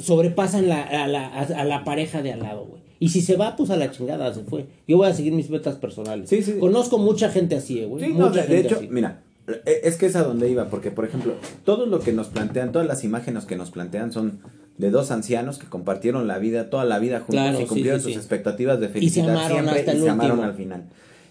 [0.00, 2.82] sobrepasan la, a, la, a, la pareja de al lado, güey.
[2.98, 4.66] Y si se va, pues a la chingada se fue.
[4.86, 6.28] Yo voy a seguir mis metas personales.
[6.28, 6.56] Sí, sí.
[6.58, 8.04] Conozco mucha gente así, eh, güey.
[8.04, 8.88] Sí, no, mucha de, de gente hecho, así.
[8.90, 9.22] mira,
[9.64, 11.32] e- es que es a donde iba, porque por ejemplo,
[11.64, 14.40] todo lo que nos plantean, todas las imágenes que nos plantean son
[14.76, 18.00] de dos ancianos que compartieron la vida, toda la vida juntos Claro, y sí, cumplieron
[18.00, 18.18] sí, sus sí.
[18.18, 20.84] expectativas de Y se felicidad amaron siempre hasta y el se amaron al final.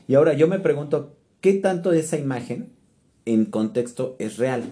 [0.07, 2.70] Y ahora yo me pregunto, ¿qué tanto de esa imagen
[3.26, 4.63] en contexto es real?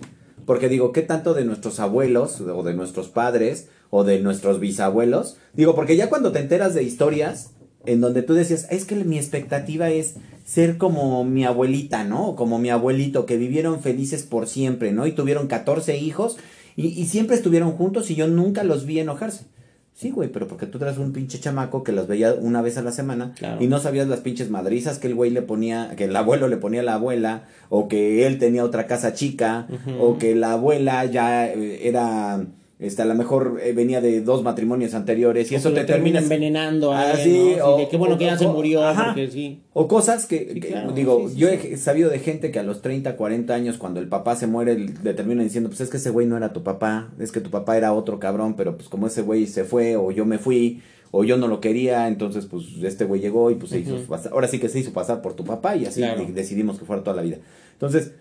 [0.48, 5.38] Porque digo, ¿qué tanto de nuestros abuelos o de nuestros padres o de nuestros bisabuelos?
[5.54, 7.52] Digo, porque ya cuando te enteras de historias
[7.86, 10.16] en donde tú decías, es que mi expectativa es
[10.46, 12.30] ser como mi abuelita, ¿no?
[12.30, 15.08] O como mi abuelito, que vivieron felices por siempre, ¿no?
[15.08, 16.38] Y tuvieron 14 hijos
[16.76, 19.46] y, y siempre estuvieron juntos y yo nunca los vi enojarse.
[19.94, 22.84] Sí, güey, pero porque tú traes un pinche chamaco que los veía una vez a
[22.84, 23.64] la semana Claro.
[23.64, 26.58] y no sabías las pinches madrizas que el güey le ponía, que el abuelo le
[26.58, 29.66] ponía a la abuela, o que él tenía otra casa chica,
[30.00, 32.46] o que la abuela ya eh, era,
[32.80, 36.20] este, a lo mejor eh, venía de dos matrimonios anteriores y O eso te termina
[36.20, 37.66] envenenando a Así, ¿no?
[37.66, 39.06] o- Así de que bueno que ya o- se o- murió, ajá.
[39.08, 39.62] porque sí.
[39.74, 42.64] O cosas que, Sí, que, claro, digo, sí, yo he sabido de gente que a
[42.64, 45.98] los 30, 40 años, cuando el papá se muere, le terminan diciendo, pues es que
[45.98, 48.90] ese güey no era tu papá, es que tu papá era otro cabrón, pero pues
[48.90, 52.46] como ese güey se fue, o yo me fui, o yo no lo quería, entonces
[52.46, 55.22] pues este güey llegó y pues se hizo pasar, ahora sí que se hizo pasar
[55.22, 56.26] por tu papá y así Claro.
[56.32, 57.38] decidimos que fuera toda la vida.
[57.74, 58.12] Entonces,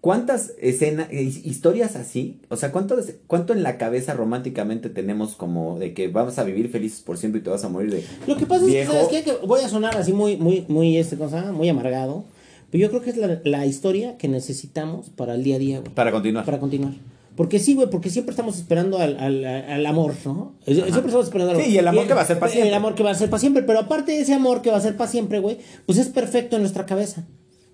[0.00, 2.40] ¿cuántas escenas, eh, historias así?
[2.48, 2.96] O sea, ¿cuánto,
[3.26, 7.40] ¿cuánto en la cabeza románticamente tenemos como de que vamos a vivir felices por siempre
[7.40, 8.04] y te vas a morir de...
[8.26, 8.92] Lo que pasa Viejo.
[8.92, 9.30] es que, ¿sabes qué?
[9.30, 12.24] Que voy a sonar así muy, muy, muy, este, cosa, muy amargado.
[12.70, 15.80] Pero yo creo que es la, la historia que necesitamos para el día a día,
[15.80, 15.92] güey.
[15.92, 16.44] Para continuar.
[16.44, 16.94] Para continuar.
[17.36, 20.54] Porque sí, güey, porque siempre estamos esperando al, al, al amor, ¿no?
[20.64, 22.68] Siempre estamos esperando al Sí, y el amor que va a ser para siempre.
[22.68, 23.62] El amor que va a ser para siempre.
[23.62, 26.56] Pero aparte de ese amor que va a ser para siempre, güey, pues es perfecto
[26.56, 27.26] en nuestra cabeza.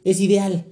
[0.05, 0.65] Es ideal.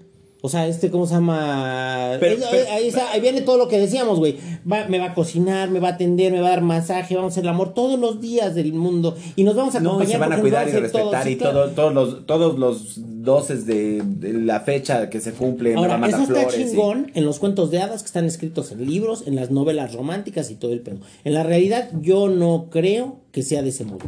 [0.47, 2.19] O sea, este, ¿cómo se llama?
[2.21, 4.37] Pero- ahí, pero- ahí está- ahí viene todo lo que decíamos, güey.
[4.71, 7.31] Va- me va a cocinar, me va a atender, me va a dar masaje, vamos
[7.31, 9.17] a hacer el amor todos los días del mundo.
[9.37, 10.13] Y nos vamos a No, y acompañar.
[10.13, 14.03] se van a cuidar y todo, respetar y todo, todos los todos los doces de,
[14.05, 15.77] de la fecha que se cumple.
[15.77, 18.85] Ahora, eso está flores y- chingón en los cuentos de hadas que están escritos en
[18.85, 20.99] libros, en las novelas románticas y todo el pedo.
[21.25, 24.01] En la realidad, yo no creo que sea de ese modo.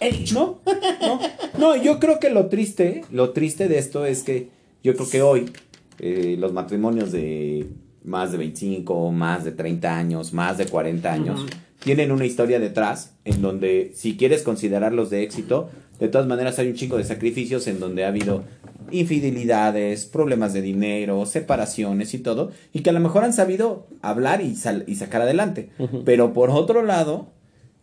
[0.00, 0.60] He dicho.
[1.02, 1.20] No,
[1.58, 4.48] no, yo creo que lo triste, lo triste de esto es que
[4.82, 5.50] yo creo que hoy
[5.98, 7.66] eh, los matrimonios de
[8.04, 11.46] más de 25, más de 30 años, más de 40 años,
[11.84, 16.68] tienen una historia detrás en donde si quieres considerarlos de éxito, de todas maneras hay
[16.68, 18.44] un chingo de sacrificios en donde ha habido
[18.90, 24.40] infidelidades, problemas de dinero, separaciones y todo, y que a lo mejor han sabido hablar
[24.42, 25.70] y, sal- y sacar adelante.
[26.04, 27.28] Pero por otro lado,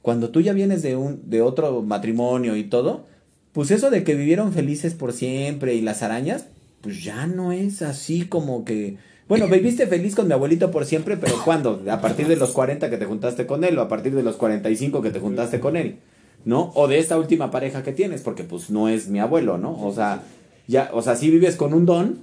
[0.02, 3.06] cuando tú ya vienes de un de otro matrimonio y todo,
[3.52, 6.48] pues eso de que vivieron felices por siempre y las arañas,
[6.88, 8.96] pues ya no es así como que
[9.28, 11.84] bueno, viviste feliz con mi abuelito por siempre, pero ¿cuándo?
[11.92, 14.38] A partir de los 40 que te juntaste con él o a partir de los
[14.38, 15.98] 45 que te juntaste con él,
[16.46, 16.72] ¿no?
[16.76, 19.78] O de esta última pareja que tienes, porque pues no es mi abuelo, ¿no?
[19.86, 20.24] O sea,
[20.66, 22.20] ya, o sea, sí vives con un don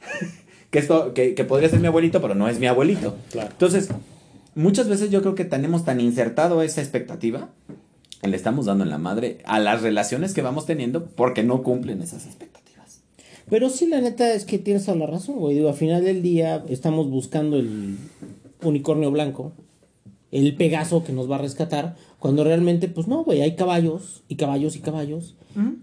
[0.70, 3.16] que esto que, que podría ser mi abuelito, pero no es mi abuelito.
[3.30, 3.48] Claro.
[3.50, 3.88] Entonces,
[4.54, 7.48] muchas veces yo creo que tenemos tan insertado esa expectativa,
[8.20, 11.62] que le estamos dando en la madre a las relaciones que vamos teniendo porque no
[11.62, 12.63] cumplen esas expectativas.
[13.48, 15.56] Pero sí, la neta es que tienes toda la razón, güey.
[15.56, 17.96] Digo, al final del día estamos buscando el
[18.62, 19.52] unicornio blanco,
[20.30, 24.36] el Pegaso que nos va a rescatar, cuando realmente, pues no, güey, hay caballos y
[24.36, 25.34] caballos y caballos.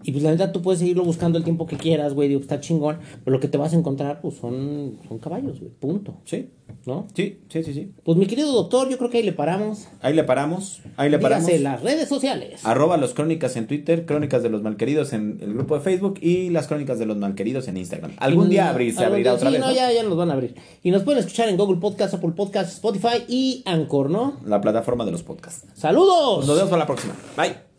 [0.04, 2.60] Y pues la neta tú puedes seguirlo buscando el tiempo que quieras, güey, digo, está
[2.60, 6.14] chingón, pero lo que te vas a encontrar, pues son, son caballos, güey, punto.
[6.24, 6.50] Sí,
[6.86, 7.06] ¿No?
[7.14, 7.92] sí, sí, sí, sí.
[8.04, 9.88] Pues mi querido doctor, yo creo que ahí le paramos.
[10.00, 11.46] Ahí le paramos, ahí le paramos.
[11.46, 12.64] Dígase las redes sociales.
[12.64, 16.50] Arroba los crónicas en Twitter, crónicas de los malqueridos en el grupo de Facebook y
[16.50, 18.12] las crónicas de los malqueridos en Instagram.
[18.18, 19.60] Algún día abrir, se abrirá otra sí, vez.
[19.60, 19.74] no, ¿no?
[19.74, 20.54] ya, ya nos van a abrir.
[20.82, 24.38] Y nos pueden escuchar en Google Podcast, Apple Podcast, Spotify y Anchor, ¿no?
[24.44, 25.66] La plataforma de los podcasts.
[25.74, 26.46] ¡Saludos!
[26.46, 27.14] Nos vemos para la próxima.
[27.36, 27.71] Bye.